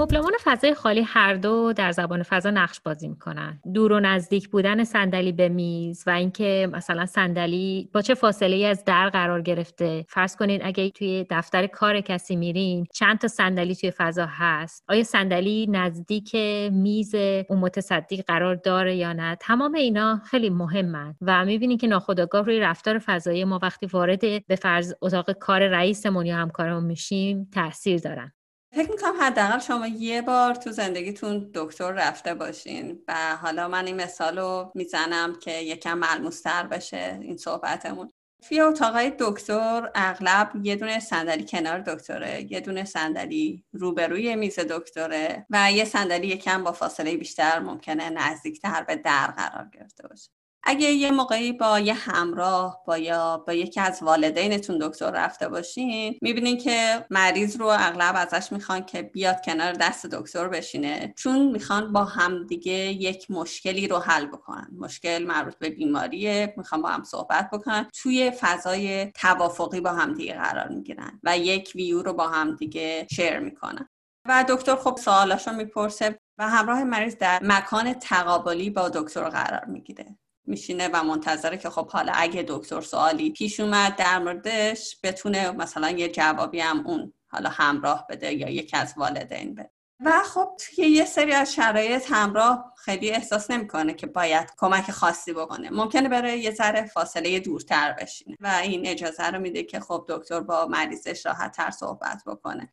مبلمان 0.00 0.32
فضای 0.44 0.74
خالی 0.74 1.02
هر 1.02 1.34
دو 1.34 1.72
در 1.72 1.92
زبان 1.92 2.22
فضا 2.22 2.50
نقش 2.50 2.80
بازی 2.80 3.08
می‌کنن. 3.08 3.60
دور 3.74 3.92
و 3.92 4.00
نزدیک 4.00 4.48
بودن 4.48 4.84
صندلی 4.84 5.32
به 5.32 5.48
میز 5.48 6.04
و 6.06 6.10
اینکه 6.10 6.68
مثلا 6.72 7.06
صندلی 7.06 7.88
با 7.94 8.02
چه 8.02 8.14
فاصله 8.14 8.56
ای 8.56 8.66
از 8.66 8.84
در 8.84 9.08
قرار 9.08 9.42
گرفته. 9.42 10.04
فرض 10.08 10.36
کنید 10.36 10.60
اگه 10.64 10.90
توی 10.90 11.26
دفتر 11.30 11.66
کار 11.66 12.00
کسی 12.00 12.36
میرین 12.36 12.86
چند 12.94 13.18
تا 13.18 13.28
صندلی 13.28 13.74
توی 13.74 13.90
فضا 13.90 14.26
هست؟ 14.30 14.84
آیا 14.88 15.02
صندلی 15.02 15.66
نزدیک 15.70 16.36
میز 16.72 17.14
اون 17.48 17.58
متصدی 17.58 18.16
قرار 18.22 18.54
داره 18.54 18.96
یا 18.96 19.12
نه؟ 19.12 19.36
تمام 19.40 19.74
اینا 19.74 20.20
خیلی 20.30 20.50
مهمن 20.50 21.14
و 21.20 21.44
می‌بینید 21.44 21.80
که 21.80 21.86
ناخودآگاه 21.86 22.42
روی 22.42 22.60
رفتار 22.60 22.98
فضایی 22.98 23.44
ما 23.44 23.58
وقتی 23.62 23.86
وارد 23.86 24.46
به 24.46 24.56
فرض 24.56 24.94
اتاق 25.02 25.30
کار 25.32 25.68
رئیسمون 25.68 26.26
یا 26.26 26.36
همکارمون 26.36 26.84
میشیم 26.84 27.48
تاثیر 27.54 28.00
دارن. 28.00 28.32
فکر 28.74 28.90
می‌کنم 28.90 29.20
حداقل 29.20 29.58
شما 29.58 29.86
یه 29.86 30.22
بار 30.22 30.54
تو 30.54 30.70
زندگیتون 30.72 31.50
دکتر 31.54 31.90
رفته 31.92 32.34
باشین 32.34 33.02
و 33.08 33.36
حالا 33.36 33.68
من 33.68 33.86
این 33.86 33.96
مثال 33.96 34.38
رو 34.38 34.72
می‌زنم 34.74 35.34
که 35.40 35.52
یکم 35.52 35.98
ملموستر 35.98 36.66
بشه 36.66 37.18
این 37.22 37.36
صحبتمون. 37.36 38.10
توی 38.48 38.60
اتاقای 38.60 39.12
دکتر 39.18 39.90
اغلب 39.94 40.52
یه 40.62 40.76
دونه 40.76 41.00
صندلی 41.00 41.44
کنار 41.44 41.78
دکتره 41.80 42.52
یه 42.52 42.60
دونه 42.60 42.84
صندلی 42.84 43.64
روبروی 43.72 44.36
میز 44.36 44.58
دکتره 44.58 45.46
و 45.50 45.72
یه 45.72 45.84
صندلی 45.84 46.26
یکم 46.26 46.64
با 46.64 46.72
فاصله 46.72 47.16
بیشتر 47.16 47.58
ممکنه 47.58 48.10
نزدیکتر 48.10 48.82
به 48.82 48.96
در 48.96 49.26
قرار 49.26 49.68
گرفته 49.72 50.08
باشه. 50.08 50.30
اگه 50.62 50.86
یه 50.86 51.10
موقعی 51.10 51.52
با 51.52 51.80
یه 51.80 51.94
همراه 51.94 52.82
با 52.86 52.98
یا 52.98 53.36
با 53.46 53.52
یکی 53.52 53.80
از 53.80 54.02
والدینتون 54.02 54.78
دکتر 54.78 55.10
رفته 55.10 55.48
باشین 55.48 56.18
می‌بینین 56.22 56.58
که 56.58 57.06
مریض 57.10 57.56
رو 57.56 57.66
اغلب 57.66 58.14
ازش 58.16 58.52
می‌خوان 58.52 58.84
که 58.86 59.02
بیاد 59.02 59.44
کنار 59.44 59.72
دست 59.72 60.06
دکتر 60.06 60.48
بشینه 60.48 61.14
چون 61.16 61.50
می‌خوان 61.50 61.92
با 61.92 62.04
هم 62.04 62.46
دیگه 62.46 62.72
یک 62.72 63.30
مشکلی 63.30 63.88
رو 63.88 63.98
حل 63.98 64.26
بکنن. 64.26 64.68
مشکل 64.78 65.24
مربوط 65.26 65.54
به 65.54 65.70
بیماریه 65.70 66.54
می‌خوان 66.56 66.82
با 66.82 66.88
هم 66.88 67.04
صحبت 67.04 67.50
بکنن. 67.52 67.88
توی 68.02 68.32
فضای 68.40 69.12
توافقی 69.12 69.80
با 69.80 69.92
هم 69.92 70.14
دیگه 70.14 70.34
قرار 70.34 70.68
می‌گیرن 70.68 71.20
و 71.22 71.38
یک 71.38 71.72
ویو 71.74 72.02
رو 72.02 72.12
با 72.12 72.28
هم 72.28 72.56
دیگه 72.56 73.06
شیر 73.10 73.38
می‌کنن. 73.38 73.88
و 74.28 74.44
دکتر 74.48 74.76
خب 74.76 74.96
سوالاشو 74.96 75.52
می‌پرسه 75.52 76.18
و 76.38 76.48
همراه 76.48 76.84
مریض 76.84 77.16
در 77.16 77.40
مکان 77.42 77.92
تقابلی 77.94 78.70
با 78.70 78.88
دکتر 78.88 79.28
قرار 79.28 79.64
می‌گیره. 79.64 80.18
میشینه 80.50 80.88
و 80.92 81.04
منتظره 81.04 81.58
که 81.58 81.70
خب 81.70 81.90
حالا 81.90 82.12
اگه 82.16 82.44
دکتر 82.48 82.80
سوالی 82.80 83.30
پیش 83.30 83.60
اومد 83.60 83.96
در 83.96 84.18
موردش 84.18 84.96
بتونه 85.02 85.50
مثلا 85.50 85.90
یه 85.90 86.08
جوابی 86.08 86.60
هم 86.60 86.86
اون 86.86 87.12
حالا 87.28 87.50
همراه 87.50 88.06
بده 88.10 88.32
یا 88.32 88.50
یکی 88.50 88.76
از 88.76 88.94
والدین 88.96 89.54
بده. 89.54 89.70
و 90.04 90.22
خب 90.22 90.56
توی 90.58 90.84
یه 90.84 91.04
سری 91.04 91.32
از 91.32 91.54
شرایط 91.54 92.06
همراه 92.10 92.74
خیلی 92.76 93.10
احساس 93.10 93.50
نمی‌کنه 93.50 93.94
که 93.94 94.06
باید 94.06 94.52
کمک 94.58 94.90
خاصی 94.90 95.32
بکنه. 95.32 95.70
ممکنه 95.70 96.08
بره 96.08 96.38
یه 96.38 96.50
ذره 96.50 96.86
فاصله 96.86 97.40
دورتر 97.40 97.92
بشینه 97.92 98.36
و 98.40 98.46
این 98.62 98.86
اجازه 98.86 99.26
رو 99.26 99.40
میده 99.40 99.62
که 99.62 99.80
خب 99.80 100.04
دکتر 100.08 100.40
با 100.40 100.66
مریضش 100.66 101.26
راحت 101.26 101.56
تر 101.56 101.70
صحبت 101.70 102.22
بکنه. 102.26 102.72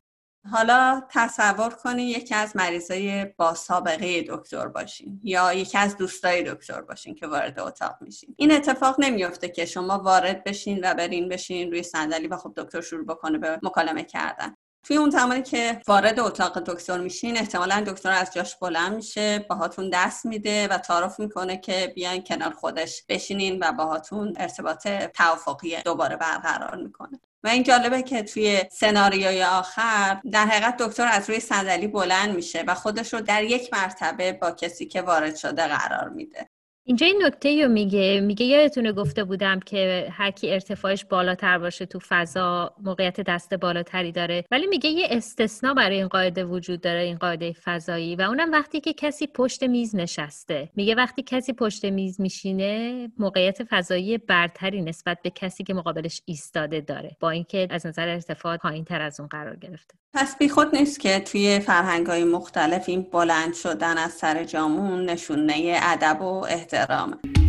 حالا 0.51 1.01
تصور 1.09 1.69
کنید 1.69 2.17
یکی 2.17 2.35
از 2.35 2.55
مریضای 2.55 3.25
با 3.25 3.53
سابقه 3.53 4.25
دکتر 4.29 4.67
باشین 4.67 5.19
یا 5.23 5.53
یکی 5.53 5.77
از 5.77 5.97
دوستای 5.97 6.43
دکتر 6.43 6.81
باشین 6.81 7.15
که 7.15 7.27
وارد 7.27 7.59
اتاق 7.59 7.95
میشین. 8.01 8.35
این 8.37 8.51
اتفاق 8.51 8.95
نمیفته 8.99 9.49
که 9.49 9.65
شما 9.65 9.99
وارد 9.99 10.43
بشین 10.43 10.79
و 10.83 10.93
برین 10.93 11.29
بشین 11.29 11.71
روی 11.71 11.83
صندلی 11.83 12.27
و 12.27 12.37
خب 12.37 12.53
دکتر 12.57 12.81
شروع 12.81 13.05
بکنه 13.05 13.37
به 13.37 13.59
مکالمه 13.63 14.03
کردن. 14.03 14.55
توی 14.87 14.97
اون 14.97 15.09
زمانی 15.09 15.41
که 15.41 15.81
وارد 15.87 16.19
اتاق 16.19 16.59
دکتر 16.59 16.97
میشین 16.97 17.37
احتمالا 17.37 17.83
دکتر 17.87 18.11
از 18.11 18.33
جاش 18.33 18.55
بلند 18.55 18.95
میشه 18.95 19.45
باهاتون 19.49 19.89
دست 19.89 20.25
میده 20.25 20.67
و 20.67 20.77
تعارف 20.77 21.19
می‌کنه 21.19 21.57
که 21.57 21.91
بیاین 21.95 22.23
کنار 22.23 22.51
خودش 22.51 23.03
بشینین 23.09 23.59
و 23.63 23.71
باهاتون 23.71 24.33
ارتباط 24.37 24.87
توافقی 24.87 25.81
دوباره 25.85 26.15
برقرار 26.15 26.75
می‌کنه. 26.75 27.19
و 27.43 27.47
این 27.47 27.63
جالبه 27.63 28.01
که 28.01 28.23
توی 28.23 28.61
سناریوی 28.71 29.43
آخر 29.43 30.21
در 30.31 30.45
حقیقت 30.45 30.77
دکتر 30.77 31.07
از 31.11 31.29
روی 31.29 31.39
صندلی 31.39 31.87
بلند 31.87 32.35
میشه 32.35 32.63
و 32.67 32.73
خودش 32.73 33.13
رو 33.13 33.21
در 33.21 33.43
یک 33.43 33.73
مرتبه 33.73 34.33
با 34.33 34.51
کسی 34.51 34.85
که 34.85 35.01
وارد 35.01 35.35
شده 35.35 35.67
قرار 35.67 36.09
میده. 36.09 36.49
اینجا 36.89 37.05
این 37.07 37.23
نکته 37.25 37.63
رو 37.63 37.69
میگه. 37.69 38.19
میگه 38.19 38.45
یادتونه 38.45 38.91
گفته 38.91 39.23
بودم 39.23 39.59
که 39.59 40.07
هر 40.11 40.31
کی 40.31 40.51
ارتفاعش 40.51 41.05
بالاتر 41.05 41.57
باشه 41.57 41.85
تو 41.85 41.99
فضا 42.09 42.75
موقعیت 42.83 43.21
دست 43.21 43.53
بالاتری 43.53 44.11
داره. 44.11 44.45
ولی 44.51 44.67
میگه 44.67 44.89
یه 44.89 45.07
استثنا 45.11 45.73
برای 45.73 45.97
این 45.97 46.07
قاعده 46.07 46.45
وجود 46.45 46.81
داره 46.81 46.99
این 46.99 47.17
قاعده 47.17 47.53
فضایی. 47.63 48.15
و 48.15 48.21
اونم 48.21 48.51
وقتی 48.51 48.79
که 48.79 48.93
کسی 48.93 49.27
پشت 49.27 49.63
میز 49.63 49.95
نشسته. 49.95 50.69
میگه 50.75 50.95
وقتی 50.95 51.23
کسی 51.23 51.53
پشت 51.53 51.85
میز 51.85 52.21
میشینه 52.21 53.07
موقعیت 53.17 53.63
فضایی 53.63 54.17
برتری 54.17 54.81
نسبت 54.81 55.17
به 55.23 55.29
کسی 55.29 55.63
که 55.63 55.73
مقابلش 55.73 56.21
ایستاده 56.25 56.81
داره. 56.81 57.17
با 57.19 57.29
اینکه 57.29 57.67
از 57.69 57.85
نظر 57.85 58.07
ارتفاع 58.07 58.57
پایین 58.57 58.85
تر 58.85 59.01
از 59.01 59.19
اون 59.19 59.29
قرار 59.29 59.55
گرفته. 59.55 59.95
پس 60.13 60.37
بی 60.37 60.49
خود 60.49 60.75
نیست 60.75 60.99
که 60.99 61.19
توی 61.19 61.59
فرهنگ 61.59 62.07
های 62.07 62.23
مختلف 62.23 62.89
این 62.89 63.07
بلند 63.11 63.53
شدن 63.53 63.97
از 63.97 64.11
سر 64.11 64.43
جامون 64.43 65.05
نشونه 65.05 65.79
ادب 65.83 66.21
و 66.21 66.45
Rahmen. 66.85 67.46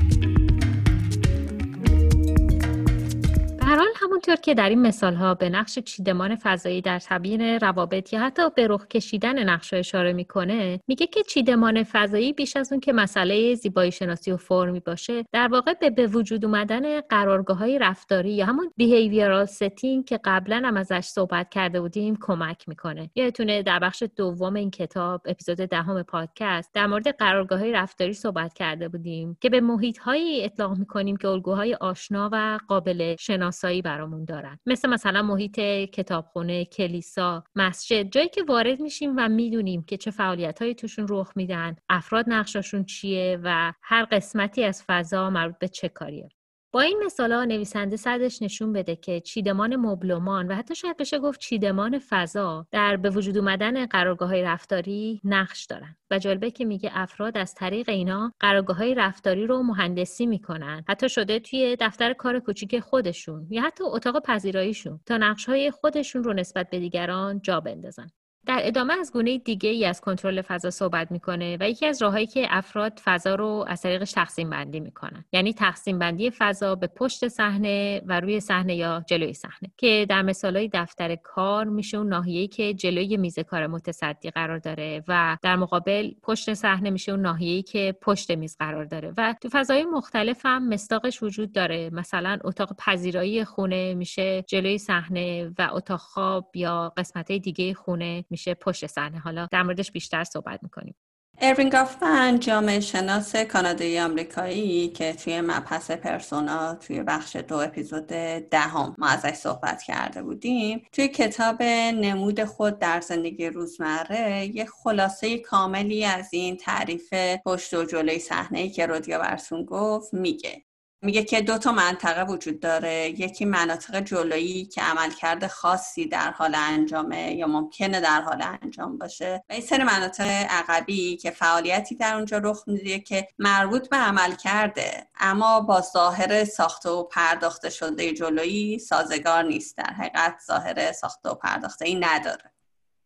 هر 3.69 3.77
حال 3.77 3.89
همونطور 3.97 4.37
که 4.37 4.55
در 4.55 4.69
این 4.69 4.83
مثال 4.83 5.15
ها 5.15 5.35
به 5.35 5.49
نقش 5.49 5.79
چیدمان 5.79 6.37
فضایی 6.37 6.81
در 6.81 6.99
تبیین 6.99 7.41
روابط 7.41 8.13
یا 8.13 8.21
حتی 8.21 8.43
به 8.57 8.67
رخ 8.67 8.87
کشیدن 8.87 9.49
نقش 9.49 9.75
اشاره 9.75 10.13
می‌کنه 10.13 10.81
میگه 10.89 11.07
که 11.07 11.23
چیدمان 11.23 11.85
فضایی 11.85 12.33
بیش 12.33 12.57
از 12.57 12.73
اون 12.73 12.81
که 12.81 12.93
مسئله 12.93 13.55
زیبایی 13.55 13.93
شناسی 13.93 14.33
و 14.33 14.37
فرمی 14.37 14.81
باشه 14.81 15.25
در 15.33 15.49
واقع 15.49 15.75
به 15.75 15.91
به 15.91 16.07
وجود 16.07 16.45
اومدن 16.45 17.01
قرارگاه 17.01 17.59
های 17.59 17.79
رفتاری 17.79 18.31
یا 18.31 18.47
همون 18.47 18.73
behavioral 18.77 19.45
setting 19.45 20.05
که 20.05 20.21
قبلا 20.25 20.63
هم 20.65 20.77
ازش 20.77 21.05
صحبت 21.05 21.49
کرده 21.51 21.81
بودیم 21.81 22.19
کمک 22.21 22.69
می‌کنه. 22.69 23.11
یادتونه 23.15 23.63
در 23.63 23.79
بخش 23.79 24.03
دوم 24.17 24.55
این 24.55 24.71
کتاب 24.71 25.23
اپیزود 25.25 25.57
دهم 25.57 26.03
پادکست 26.03 26.75
در 26.75 26.87
مورد 26.87 27.17
قرارگاه 27.17 27.59
های 27.59 27.73
رفتاری 27.73 28.13
صحبت 28.13 28.55
کرده 28.55 28.89
بودیم 28.89 29.37
که 29.41 29.51
به 29.51 29.61
محیط 29.61 29.99
هایی 29.99 30.45
اطلاق 30.45 30.79
می‌کنیم 30.79 31.17
که 31.17 31.29
الگوهای 31.29 31.75
آشنا 31.75 32.31
و 32.33 32.59
قابل 32.69 33.17
شناسی 33.19 33.58
شناسایی 33.59 33.83
برامون 33.83 34.25
دارن. 34.25 34.59
مثل 34.67 34.89
مثلا 34.89 35.23
محیط 35.23 35.61
کتابخونه 35.91 36.65
کلیسا 36.65 37.45
مسجد 37.57 38.11
جایی 38.11 38.29
که 38.29 38.43
وارد 38.49 38.81
میشیم 38.81 39.15
و 39.17 39.29
می‌دونیم 39.29 39.83
که 39.83 39.97
چه 39.97 40.11
فعالیت 40.11 40.63
هایی 40.63 40.75
توشون 40.75 41.07
رخ 41.11 41.33
میدن 41.37 41.77
افراد 41.89 42.25
نقشاشون 42.29 42.85
چیه 42.85 43.39
و 43.43 43.73
هر 43.83 44.05
قسمتی 44.05 44.65
از 44.65 44.85
فضا 44.87 45.31
مربوط 45.31 45.59
به 45.59 45.69
چه 45.69 45.89
کاریه. 45.89 46.29
با 46.73 46.81
این 46.81 47.03
مثالا 47.05 47.45
نویسنده 47.45 47.97
صدش 47.97 48.43
نشون 48.43 48.73
بده 48.73 48.97
که 48.97 49.21
چیدمان 49.21 49.77
مبلمان 49.77 50.49
و 50.49 50.55
حتی 50.55 50.75
شاید 50.75 50.97
بشه 50.97 51.19
گفت 51.19 51.41
چیدمان 51.41 51.99
فضا 51.99 52.67
در 52.71 52.97
به 52.97 53.11
وجود 53.11 53.39
اومدن 53.39 53.87
قرارگاه 53.87 54.29
های 54.29 54.43
رفتاری 54.43 55.21
نقش 55.25 55.65
دارن. 55.65 55.97
و 56.11 56.19
جالبه 56.19 56.51
که 56.51 56.65
میگه 56.65 56.91
افراد 56.93 57.39
از 57.39 57.55
طریق 57.55 57.89
اینا 57.89 58.33
قرارگاه 58.41 58.77
های 58.77 58.95
رفتاری 58.95 59.47
رو 59.47 59.63
مهندسی 59.63 60.27
می‌کنن. 60.27 60.85
حتی 60.89 61.09
شده 61.09 61.41
توی 61.41 61.77
دفتر 61.81 62.13
کار 62.13 62.41
کوچیک 62.41 62.81
خودشون 62.81 63.47
یا 63.51 63.63
حتی 63.63 63.85
اتاق 63.85 64.23
پذیراییشون 64.23 65.01
تا 65.07 65.17
نقش 65.17 65.49
های 65.49 65.71
خودشون 65.71 66.25
رو 66.25 66.33
نسبت 66.33 66.71
به 66.71 66.79
دیگران 66.79 67.41
جا 67.41 67.61
بندازن. 67.61 68.07
در 68.49 68.61
ادامه 68.63 68.95
از 68.95 69.13
گونه 69.13 69.39
دیگه 69.39 69.71
ای 69.71 69.85
از 69.85 70.01
کنترل 70.01 70.43
فضا 70.43 70.71
صحبت 70.71 71.13
می‌کنه 71.13 71.57
و 71.61 71.71
یکی 71.71 71.87
از 71.87 72.03
راههایی 72.03 72.27
که 72.27 72.47
افراد 72.51 73.01
فضا 73.05 73.35
رو 73.35 73.65
از 73.69 73.83
طریقش 73.83 74.13
تقسیم 74.13 74.51
بندی 74.51 74.81
می‌کنن. 74.81 75.25
یعنی 75.33 75.53
تقسیم 75.53 75.99
بندی 75.99 76.31
فضا 76.31 76.75
به 76.75 76.87
پشت 76.87 77.29
صحنه 77.29 78.03
و 78.07 78.21
روی 78.21 78.41
صحنه 78.41 78.77
یا 78.77 79.05
جلوی 79.09 79.35
صحنه 79.35 79.71
که 79.77 80.07
در 80.09 80.23
مثالهای 80.23 80.71
دفتر 80.73 81.15
کار 81.15 81.65
میشه 81.65 81.97
اون 81.97 82.09
ناحیه‌ای 82.09 82.49
که 82.49 82.75
جلوی 82.75 83.17
میز 83.17 83.39
کار 83.39 83.67
متصدی 83.67 84.31
قرار 84.31 84.59
داره 84.59 85.05
و 85.09 85.37
در 85.43 85.57
مقابل 85.57 86.11
پشت 86.23 86.55
صحنه 86.55 86.91
میشه 86.91 87.13
اون 87.13 87.21
ناحیه‌ای 87.21 87.63
که 87.63 87.95
پشت 88.03 88.31
میز 88.31 88.57
قرار 88.59 88.85
داره. 88.85 89.13
و 89.17 89.35
تو 89.43 89.49
فضای 89.53 89.85
مختلف 89.85 90.41
هم 90.47 90.69
مستاقش 90.69 91.23
وجود 91.23 91.53
داره. 91.53 91.91
مثلا 91.93 92.39
اتاق 92.45 92.73
پذیرایی 92.79 93.45
خونه 93.45 93.95
میشه 93.95 94.43
جلوی 94.43 94.79
صحنه 94.79 95.53
و 95.59 95.69
اتاق 95.73 96.01
خواب 96.01 96.57
یا 96.57 96.93
قسمت 96.97 97.33
دیگه 97.33 97.75
خونه 97.75 98.25
میشه. 98.31 98.38
پشت 98.47 98.87
صحنه. 98.87 99.19
حالا 99.19 99.49
در 99.51 99.63
موردش 99.63 99.93
بیشتر 99.93 100.25
صحبت 100.25 100.63
می‌کنیم. 100.63 100.95
اروین 101.41 101.69
گافمن 101.69 102.41
جامعه 102.41 102.81
شناس 102.81 103.37
کانادایی 103.37 104.01
آمریکایی 104.01 104.89
که 104.89 105.13
توی 105.13 105.41
مبحث 105.41 105.91
پرسونا 105.91 106.75
توی 106.75 107.03
بخش 107.03 107.37
دو 107.37 107.57
اپیزود 107.57 108.07
دهم 108.51 108.95
ما 108.99 109.07
ازش 109.07 109.35
صحبت 109.35 109.83
کرده 109.83 110.23
بودیم 110.23 110.83
توی 110.93 111.09
کتاب 111.09 111.63
نمود 111.63 112.45
خود 112.45 112.79
در 112.79 113.01
زندگی 113.01 113.47
روزمره 113.47 114.51
یه 114.55 114.65
خلاصه 114.65 115.39
کاملی 115.39 116.05
از 116.05 116.29
این 116.33 116.57
تعریف 116.57 117.15
پشت 117.47 117.75
و 117.75 117.85
جلوی 117.85 118.19
صحنه 118.19 118.69
که 118.69 118.87
رودیا 118.87 119.19
برسون 119.19 119.65
گفت 119.65 120.15
میگه. 120.15 120.65
میگه 121.03 121.25
که 121.25 121.43
دو 121.43 121.59
تا 121.59 121.73
منطقه 121.73 122.25
وجود 122.25 122.61
داره. 122.61 123.09
یکی 123.09 123.45
مناطق 123.45 124.01
جلویی 124.01 124.65
که 124.65 124.83
عملکرد 124.83 125.47
خاصی 125.47 126.07
در 126.07 126.31
حال 126.31 126.55
انجامه 126.55 127.35
یا 127.35 127.47
ممکنه 127.47 128.01
در 128.01 128.21
حال 128.21 128.43
انجام 128.63 128.99
باشه. 128.99 129.45
و 129.49 129.53
این 129.53 129.63
سری 129.63 129.85
مناطق 129.85 130.27
عقبی 130.51 131.17
که 131.17 131.31
فعالیتی 131.31 131.95
در 131.95 132.15
اونجا 132.15 132.39
رخ 132.39 132.65
میده 132.67 132.99
که 132.99 133.29
مربوط 133.39 133.89
به 133.89 133.97
عمل 133.97 134.35
کرده 134.35 135.09
اما 135.21 135.61
با 135.61 135.81
ظاهر 135.81 136.45
ساخته 136.45 136.89
و 136.89 137.03
پرداخته 137.05 137.71
شده 137.71 138.13
جلویی 138.13 138.79
سازگار 138.79 139.43
نیست. 139.43 139.77
در 139.77 139.93
حقیقت 139.93 140.41
ظاهر 140.47 140.93
ساخته 140.93 141.29
و 141.29 141.35
پرداخته 141.35 141.85
ای 141.85 141.95
نداره. 141.95 142.53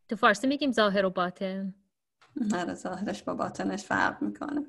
تو 0.09 0.17
فارسی 0.17 0.47
میگیم 0.47 0.73
ظاهر 0.73 1.05
و 1.05 1.11
باطن. 1.11 1.75
آره 2.55 2.75
ظاهرش 2.75 3.23
با 3.23 3.35
باطنش 3.35 3.85
فرق 3.85 4.23
می‌کنه. 4.23 4.67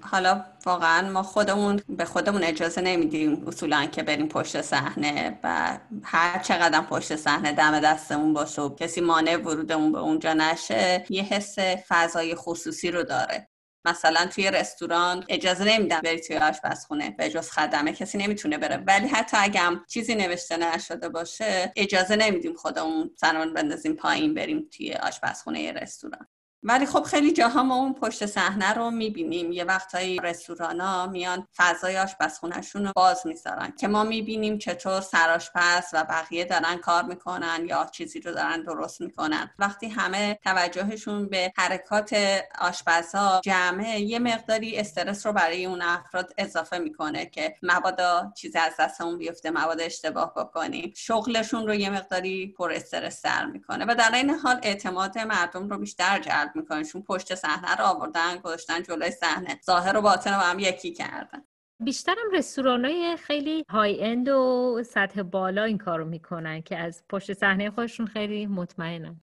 حالا 0.00 0.44
واقعا 0.66 1.10
ما 1.10 1.22
خودمون 1.22 1.80
به 1.88 2.04
خودمون 2.04 2.44
اجازه 2.44 2.80
نمیدیم 2.80 3.48
اصولا 3.48 3.86
که 3.86 4.02
بریم 4.02 4.28
پشت 4.28 4.62
صحنه 4.62 5.38
و 5.42 5.78
هر 6.02 6.38
چقدر 6.38 6.80
پشت 6.80 7.16
صحنه 7.16 7.52
دم 7.52 7.80
دستمون 7.80 8.32
باشه 8.32 8.62
و 8.62 8.74
کسی 8.74 9.00
مانع 9.00 9.36
ورودمون 9.36 9.92
به 9.92 9.98
اونجا 9.98 10.34
نشه 10.34 11.04
یه 11.10 11.22
حس 11.22 11.58
فضای 11.88 12.34
خصوصی 12.34 12.90
رو 12.90 13.02
داره. 13.02 13.48
مثلا 13.84 14.26
توی 14.26 14.50
رستوران 14.50 15.24
اجازه 15.28 15.64
نمیدم 15.64 16.00
بری 16.00 16.20
توی 16.20 16.36
آشپزخونه 16.36 17.10
به 17.10 17.30
جز 17.30 17.50
خدمه 17.50 17.92
کسی 17.92 18.18
نمی‌تونه 18.18 18.58
بره. 18.58 18.76
ولی 18.76 19.08
حتی 19.08 19.36
اگه 19.40 19.60
هم 19.60 19.84
چیزی 19.88 20.14
نوشته 20.14 20.56
نشده 20.56 21.08
باشه 21.08 21.72
اجازه 21.76 22.16
نمیدیم 22.16 22.54
خودمون 22.54 23.10
سنان 23.16 23.54
بندازیم 23.54 23.96
پایین 23.96 24.34
بریم 24.34 24.68
توی 24.76 24.92
آشپزخونه 24.92 25.72
رستوران. 25.72 26.26
ولی 26.64 26.86
خب 26.86 27.02
خیلی 27.02 27.32
جاها 27.32 27.62
ما 27.62 27.74
اون 27.74 27.94
پشت 27.94 28.26
صحنه 28.26 28.72
رو 28.72 28.90
می‌بینیم. 28.90 29.52
یه 29.52 29.64
وقتایی 29.64 30.20
ها 30.60 31.06
میان 31.06 31.48
فضای 31.56 31.98
آشپزخونهشون 31.98 32.84
رو 32.84 32.92
باز 32.96 33.26
می‌ذارن 33.26 33.72
که 33.80 33.88
ما 33.88 34.04
می‌بینیم 34.04 34.58
چطور 34.58 35.00
سرآشپز 35.00 35.84
و 35.92 36.04
بقیه 36.04 36.44
دارن 36.44 36.76
کار 36.76 37.02
می‌کنن 37.02 37.64
یا 37.66 37.86
چیزی 37.92 38.20
رو 38.20 38.32
دارن 38.32 38.62
درست 38.62 39.00
می‌کنن. 39.00 39.50
وقتی 39.58 39.88
همه 39.88 40.38
توجهشون 40.44 41.28
به 41.28 41.52
حرکات 41.56 42.16
آشپزها 42.58 43.40
جمعه 43.44 44.00
یه 44.00 44.18
مقداری 44.18 44.78
استرس 44.78 45.26
رو 45.26 45.32
برای 45.32 45.66
اون 45.66 45.82
افراد 45.82 46.34
اضافه 46.38 46.78
می‌کنه 46.78 47.26
که 47.26 47.56
مبادا 47.62 48.32
چیزی 48.36 48.58
از 48.58 48.72
دستمون 48.78 49.18
بیفته 49.18 49.50
مبادا 49.50 49.84
اشتباه 49.84 50.34
بکنیم. 50.34 50.92
شغلشون 50.96 51.66
رو 51.66 51.74
یه 51.74 51.90
مقداری 51.90 52.54
پر 52.58 52.72
استرس 52.72 53.22
در 53.22 53.46
می‌کنه. 53.46 53.84
و 53.88 53.94
در 53.94 54.10
این 54.14 54.30
حال 54.30 54.60
اعتماد 54.62 55.18
مردم 55.18 55.68
رو 55.68 55.78
بیشتر 55.78 56.18
جلب 56.18 56.51
می‌کنه 56.56 56.84
چون 56.84 57.02
پشت 57.02 57.34
صحنه 57.34 57.76
رو 57.76 57.84
آوردن 57.84 58.36
گذاشتن 58.36 58.82
جلوی 58.82 59.10
صحنه. 59.10 59.60
ظاهر 59.66 59.96
و 59.96 60.02
باطن 60.02 60.34
رو 60.34 60.40
هم 60.40 60.58
یکی 60.58 60.92
کردن. 60.92 61.44
بیشترم 61.80 62.30
رستوران 62.32 62.84
های 62.84 63.16
خیلی 63.16 63.64
high-end 63.68 64.28
و 64.28 64.82
سطح 64.86 65.22
بالا 65.22 65.64
این 65.64 65.78
کارو 65.78 66.04
می‌کنن 66.04 66.62
که 66.62 66.78
از 66.78 67.04
پشت 67.08 67.32
صحنه 67.32 67.70
خودشون 67.70 68.06
خیلی 68.06 68.46
مطمئنن. 68.46 69.20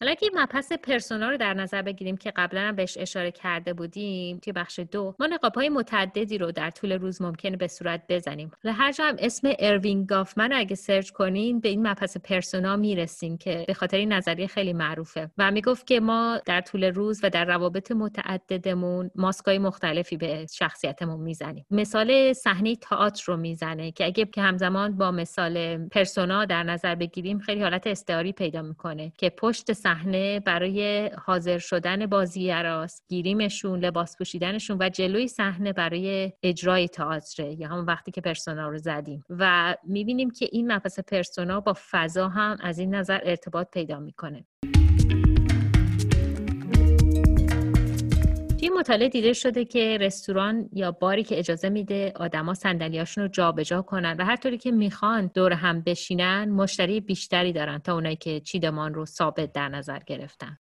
حالا 0.00 0.12
اگه 0.12 0.30
مبحث 0.34 0.72
پرسونا 0.72 1.30
رو 1.30 1.36
در 1.36 1.54
نظر 1.54 1.82
بگیریم 1.82 2.16
که 2.16 2.32
قبلا 2.36 2.60
هم 2.60 2.76
بهش 2.76 2.98
اشاره 2.98 3.30
کرده 3.30 3.72
بودیم 3.72 4.38
توی 4.38 4.52
بخش 4.52 4.80
دو 4.92 5.14
ما 5.20 5.26
نقاب 5.26 5.54
های 5.54 5.68
متعددی 5.68 6.38
رو 6.38 6.52
در 6.52 6.70
طول 6.70 6.92
روز 6.92 7.22
ممکنه 7.22 7.56
به 7.56 7.66
صورت 7.66 8.02
بزنیم. 8.08 8.50
هر 8.64 8.92
جا 8.92 9.04
هم 9.04 9.16
اسم 9.18 9.52
اروین 9.58 10.04
گافمن 10.04 10.52
اگه 10.52 10.74
سرچ 10.74 11.10
کنین 11.10 11.60
به 11.60 11.68
این 11.68 11.86
مبحث 11.86 12.16
پرسونا 12.16 12.76
می‌رسیم 12.76 13.36
که 13.38 13.64
به 13.66 13.74
خاطر 13.74 13.96
این 13.96 14.12
نظریه 14.12 14.46
خیلی 14.46 14.72
معروفه. 14.72 15.30
و 15.38 15.50
می‌گفت 15.50 15.86
که 15.86 16.00
ما 16.00 16.40
در 16.46 16.60
طول 16.60 16.84
روز 16.84 17.20
و 17.22 17.30
در 17.30 17.44
روابط 17.44 17.92
متعددمون 17.92 19.10
ماسکای 19.14 19.58
مختلفی 19.58 20.16
به 20.16 20.46
شخصیتمون 20.52 21.20
می‌زنیم. 21.20 21.66
مثال 21.70 22.32
صحنه 22.32 22.76
تئاتر 22.76 23.24
رو 23.26 23.36
می‌زنه 23.36 23.92
که 23.92 24.04
اگه 24.04 24.24
که 24.24 24.42
همزمان 24.42 24.96
با 24.96 25.10
مثال 25.10 25.88
پرسونا 25.88 26.44
در 26.44 26.62
نظر 26.62 26.94
بگیریم 26.94 27.38
خیلی 27.38 27.62
حالت 27.62 27.86
استعاری 27.86 28.32
پیدا 28.32 28.62
می‌کنه 28.62 29.12
که 29.18 29.30
پشت 29.30 29.72
صحنه 29.88 30.40
برای 30.40 31.10
حاضر 31.24 31.58
شدن 31.58 32.06
بازیگراست. 32.06 33.04
گیریمشون 33.08 33.80
لباس 33.80 34.16
پوشیدنشون 34.16 34.76
و 34.80 34.88
جلوی 34.88 35.28
صحنه 35.28 35.72
برای 35.72 36.32
اجرای 36.42 36.88
تئاتر 36.88 37.50
یا 37.50 37.68
همون 37.68 37.84
وقتی 37.84 38.10
که 38.10 38.20
پرسونا 38.20 38.68
رو 38.68 38.78
زدیم. 38.78 39.24
و 39.30 39.74
می‌بینیم 39.84 40.30
که 40.30 40.48
این 40.52 40.72
مبحث 40.72 40.98
پرسونا 40.98 41.60
با 41.60 41.74
فضا 41.90 42.28
هم 42.28 42.56
از 42.60 42.78
این 42.78 42.94
نظر 42.94 43.20
ارتباط 43.22 43.70
پیدا 43.70 44.00
می‌کنه. 44.00 44.44
توی 48.68 48.78
مطالعه 48.78 49.08
دیده 49.08 49.32
شده 49.32 49.64
که 49.64 49.98
رستوران 50.00 50.68
یا 50.72 50.92
باری 50.92 51.24
که 51.24 51.38
اجازه 51.38 51.68
میده 51.68 52.12
آدما 52.16 52.54
صندلیاشون 52.54 53.24
رو 53.24 53.28
جابجا 53.28 53.82
کنن 53.82 54.16
و 54.18 54.24
هر 54.24 54.36
طوری 54.36 54.58
که 54.58 54.70
می‌خوان 54.70 55.30
دور 55.34 55.52
هم 55.52 55.80
بشینن 55.80 56.50
مشتری 56.50 57.00
بیشتری 57.00 57.52
دارن 57.52 57.78
تا 57.78 57.94
اونایی 57.94 58.16
که 58.16 58.40
چیدمان 58.40 58.94
رو 58.94 59.06
ثابت 59.06 59.52
در 59.52 59.68
نظر 59.68 59.98
گرفتن. 59.98 60.58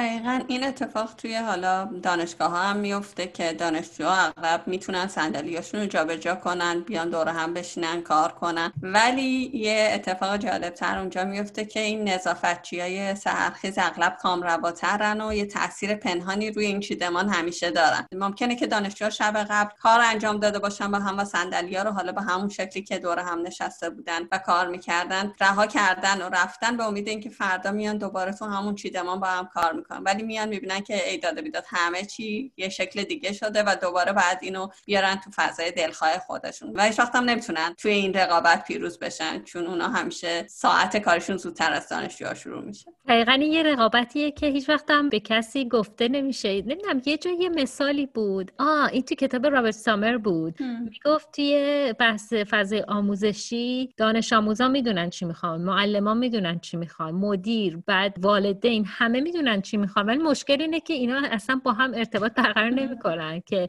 دقیقا 0.00 0.40
این 0.48 0.64
اتفاق 0.64 1.14
توی 1.14 1.36
حالا 1.36 1.84
دانشگاه 1.84 2.50
ها 2.50 2.62
هم 2.62 2.76
میفته 2.76 3.26
که 3.26 3.52
دانشجوها 3.52 4.14
اغلب 4.16 4.62
می‌تونن 4.66 5.06
صندلیاشون 5.08 5.80
رو 5.80 5.86
جابجا 5.86 6.34
کنن 6.34 6.80
بیان 6.80 7.10
دور 7.10 7.28
هم 7.28 7.54
بشینن 7.54 8.02
کار 8.02 8.32
کنن. 8.32 8.72
ولی 8.82 9.50
یه 9.54 9.90
اتفاق 9.94 10.36
جالب 10.36 10.74
تر 10.74 10.98
اونجا 10.98 11.24
میفته 11.24 11.64
که 11.64 11.80
این 11.80 12.08
نظافتچی 12.08 12.80
های 12.80 13.14
سهرخیز 13.14 13.78
اغلب 13.78 14.16
کامرواترن 14.16 15.20
و 15.20 15.32
یه 15.32 15.46
تاثیر 15.46 15.94
پنهانی 15.94 16.50
روی 16.50 16.66
این 16.66 16.80
چیدمان 16.80 17.28
همیشه 17.28 17.70
دارن. 17.70 18.06
ممکنه 18.12 18.56
که 18.56 18.66
دانشجوها 18.66 19.10
شب 19.10 19.46
قبل 19.50 19.70
کار 19.82 20.00
انجام 20.00 20.38
داده 20.38 20.58
باشن 20.58 20.90
با 20.90 20.98
هم 20.98 21.18
و 21.18 21.24
صندلی 21.24 21.76
ها 21.76 21.82
رو 21.82 21.90
حالا 21.90 22.12
به 22.12 22.22
همون 22.22 22.48
شکلی 22.48 22.82
که 22.82 22.98
دور 22.98 23.18
هم 23.18 23.42
نشسته 23.42 23.90
بودن 23.90 24.20
و 24.32 24.38
کار 24.38 24.68
می‌کردن 24.68 25.32
رها 25.40 25.66
کردن 25.66 26.22
و 26.22 26.28
رفتن 26.28 26.76
به 26.76 26.84
امید 26.84 27.08
اینکه 27.08 27.30
فردا 27.30 27.70
میان 27.70 27.98
دوباره 27.98 28.32
تو 28.32 28.44
همون 28.44 28.74
چیدمان 28.74 29.20
با 29.20 29.26
هم 29.26 29.46
کار 29.46 29.72
ولی 29.90 30.22
میان 30.22 30.48
می‌بینن 30.48 30.80
که 30.80 31.10
ای 31.10 31.18
داده 31.18 31.42
بیداد 31.42 31.64
همه 31.66 32.04
چی 32.04 32.52
یه 32.56 32.68
شکل 32.68 33.02
دیگه 33.04 33.32
شده 33.32 33.62
و 33.62 33.76
دوباره 33.82 34.12
بعد 34.12 34.38
اینو 34.42 34.68
بیارن 34.86 35.16
تو 35.16 35.30
فضای 35.36 35.70
دلخواه 35.70 36.18
خودشون. 36.18 36.72
و 36.74 36.82
هیچ 36.82 36.98
وقت 36.98 37.16
هم 37.16 37.24
نمی‌تونن 37.24 37.74
توی 37.78 37.92
این 37.92 38.14
رقابت 38.14 38.64
پیروز 38.64 38.98
بشن 38.98 39.42
چون 39.42 39.66
اونا 39.66 39.88
همیشه 39.88 40.44
ساعت 40.48 40.96
کارشون 40.96 41.36
زودتر 41.36 41.72
از 41.72 41.88
دانشجوها 41.88 42.34
شروع 42.34 42.64
میشه. 42.64 42.92
دقیقا 43.08 43.32
این 43.32 43.52
یه 43.52 43.62
رقابتیه 43.62 44.30
که 44.30 44.46
هیچ 44.46 44.68
وقت 44.68 44.90
هم 44.90 45.08
به 45.08 45.20
کسی 45.20 45.68
گفته 45.68 46.08
نمیشه. 46.08 46.48
نمی‌دونم 46.48 47.02
یه 47.06 47.16
جا 47.16 47.30
یه 47.30 47.48
مثالی 47.48 48.06
بود. 48.06 48.52
آه 48.58 48.92
این 48.92 49.02
تو 49.02 49.14
کتاب 49.14 49.46
رابرت 49.46 49.74
سامر 49.74 50.16
بود. 50.16 50.62
می‌گفت 50.62 51.32
توی 51.32 51.94
بحث 51.98 52.32
فضای 52.32 52.84
آموزشی 52.88 53.94
دانش 53.96 54.32
آموزا 54.32 54.68
می‌دونن 54.68 55.10
چی 55.10 55.24
می‌خوان 55.24 55.60
معلمان 55.60 56.18
می‌دونن 56.18 56.58
چی 56.58 56.76
می‌خوان 56.76 57.14
مدیر 57.14 57.78
بعد 57.86 58.16
والدین 58.18 58.84
همه 58.88 59.20
می‌دونن 59.20 59.62
چی 59.70 59.76
می‌خوان 59.76 60.06
ولی 60.06 60.18
مشکل 60.18 60.60
اینه 60.60 60.80
که 60.80 60.92
اینا 60.92 61.22
اصلا 61.30 61.60
با 61.64 61.72
هم 61.72 61.94
ارتباط 61.94 62.34
برقرار 62.34 62.70
نمی‌کنن 62.70 63.40
که 63.40 63.68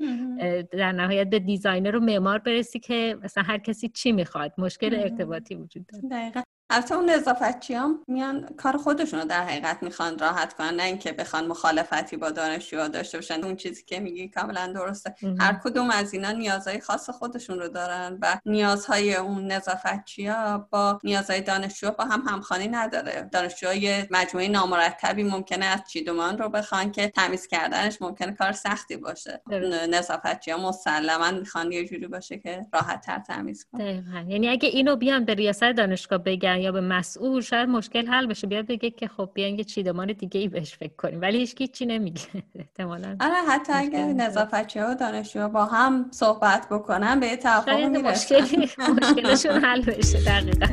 در 0.71 0.91
نهایت 0.91 1.29
به 1.29 1.39
designer 1.39 1.95
و 1.95 1.99
معمار 1.99 2.37
برسی 2.37 2.79
که 2.79 3.17
مثلا 3.23 3.43
هر 3.43 3.57
کسی 3.57 3.89
چی 3.89 4.11
می‌خواد. 4.11 4.53
مشکل 4.57 4.95
ارتباطی 4.95 5.55
وجود 5.55 5.85
داره. 6.09 6.31
البته 6.71 6.95
اون 6.95 7.10
نظافتچی 7.10 7.73
هم 7.73 7.99
میان 8.07 8.49
کار 8.57 8.77
خودشون 8.77 9.19
رو 9.19 9.25
در 9.25 9.43
حقیقت 9.43 9.84
می‌خوان 9.84 10.19
راحت 10.19 10.53
کنن 10.53 10.75
نه 10.75 10.84
اینکه 10.84 11.12
بخوان 11.12 11.47
مخالفتی 11.47 12.17
با 12.17 12.29
دانشجوها 12.29 12.88
داشته 12.88 13.17
باشن. 13.17 13.43
اون 13.43 13.55
چیزی 13.55 13.84
که 13.84 13.99
میگی 13.99 14.29
کاملا 14.29 14.73
درسته. 14.75 15.15
هر 15.39 15.60
کدوم 15.63 15.89
از 15.89 16.13
اینا 16.13 16.31
نیازهای 16.31 16.79
خاص 16.79 17.10
خودشون 17.10 17.60
رو 17.60 17.67
دارن 17.67 18.17
و 18.21 18.38
نیازهای 18.45 19.15
اون 19.15 19.51
نظافتچی 19.51 20.27
ها 20.27 20.67
با 20.71 20.99
نیازهای 21.03 21.41
دانشجو 21.41 21.91
با 21.91 22.03
هم 22.05 22.23
همخوانی 22.27 22.67
نداره. 22.67 23.29
دانشجوهای 23.31 24.03
مجموعه 24.12 24.47
نامرتبی 24.47 25.23
ممکنه 25.23 25.65
از 25.65 25.79
چیدمان 25.89 26.38
رو 26.38 26.49
بخوان 26.49 26.91
که 26.91 27.07
تمیز 27.07 27.47
کردنش 27.47 28.01
ممکنه 28.01 28.31
کار 28.31 28.51
سختی 28.51 28.97
باشه. 28.97 29.41
نظافتچی 29.89 30.51
ها 30.51 30.69
مسلما 30.69 31.31
می‌خوان 31.31 31.71
یه 31.71 31.86
جوری 31.86 32.07
باشه 32.07 32.38
که 32.38 32.65
راحت 32.73 33.01
تر 33.01 33.19
تمیز 33.19 33.65
کنن. 33.71 34.25
یعنی 34.29 34.49
اگه 34.49 34.69
اینو 34.69 34.95
بیان 34.95 35.25
به 35.25 35.34
ریاست 35.34 35.63
دانشگاه 35.63 36.19
بگن 36.19 36.61
یا 36.62 36.71
به 36.71 36.82
مسئول 36.82 37.41
شاید 37.41 37.69
مشکل 37.69 38.08
حل 38.08 38.26
بشه. 38.28 38.47
بیاد 38.47 38.65
بگه 38.65 38.89
که 38.89 39.08
خب 39.08 39.30
بیان 39.34 39.58
یه 39.58 39.63
چیدمان 39.63 40.08
دیگه 40.08 40.39
ای 40.39 40.47
بهش 40.47 40.76
فکر 40.76 40.95
کنیم. 40.97 41.21
ولی 41.21 41.38
هیچ 41.38 41.71
چی 41.71 41.86
نمیگه. 41.86 42.21
احتمالاً 42.60 43.17
آره 43.19 43.34
حتی 43.50 43.74
اگه 43.76 44.00
نظافتچی 44.06 44.80
و 44.80 44.95
دانشجو 44.95 45.47
با 45.47 45.65
هم 45.65 46.06
صحبت 46.12 46.67
بکنن 46.71 47.19
به 47.19 47.36
توافقی 47.36 47.89
می‌رسن. 47.89 48.35
مشکلشون 49.02 49.63
حل 49.63 49.81
بشه 49.81 50.23
دقیقا. 50.23 50.67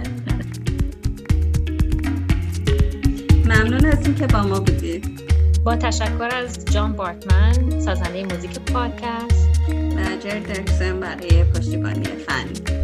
ممنون 3.45 3.87
از 3.87 4.07
اینکه 4.07 4.27
با 4.27 4.43
ما 4.43 4.61
بودید 4.61 5.21
با 5.65 5.77
تشکر 5.77 6.29
از 6.35 6.65
جان 6.65 6.93
بارتمن 6.93 7.81
سازنده 7.81 8.25
موزیک 8.25 8.61
پادکست. 8.61 9.49
و 9.69 10.17
جر 10.21 10.39
درکسن 10.39 11.01
برای 11.01 11.45
پشتیبانی 11.45 12.03
فنی 12.05 12.78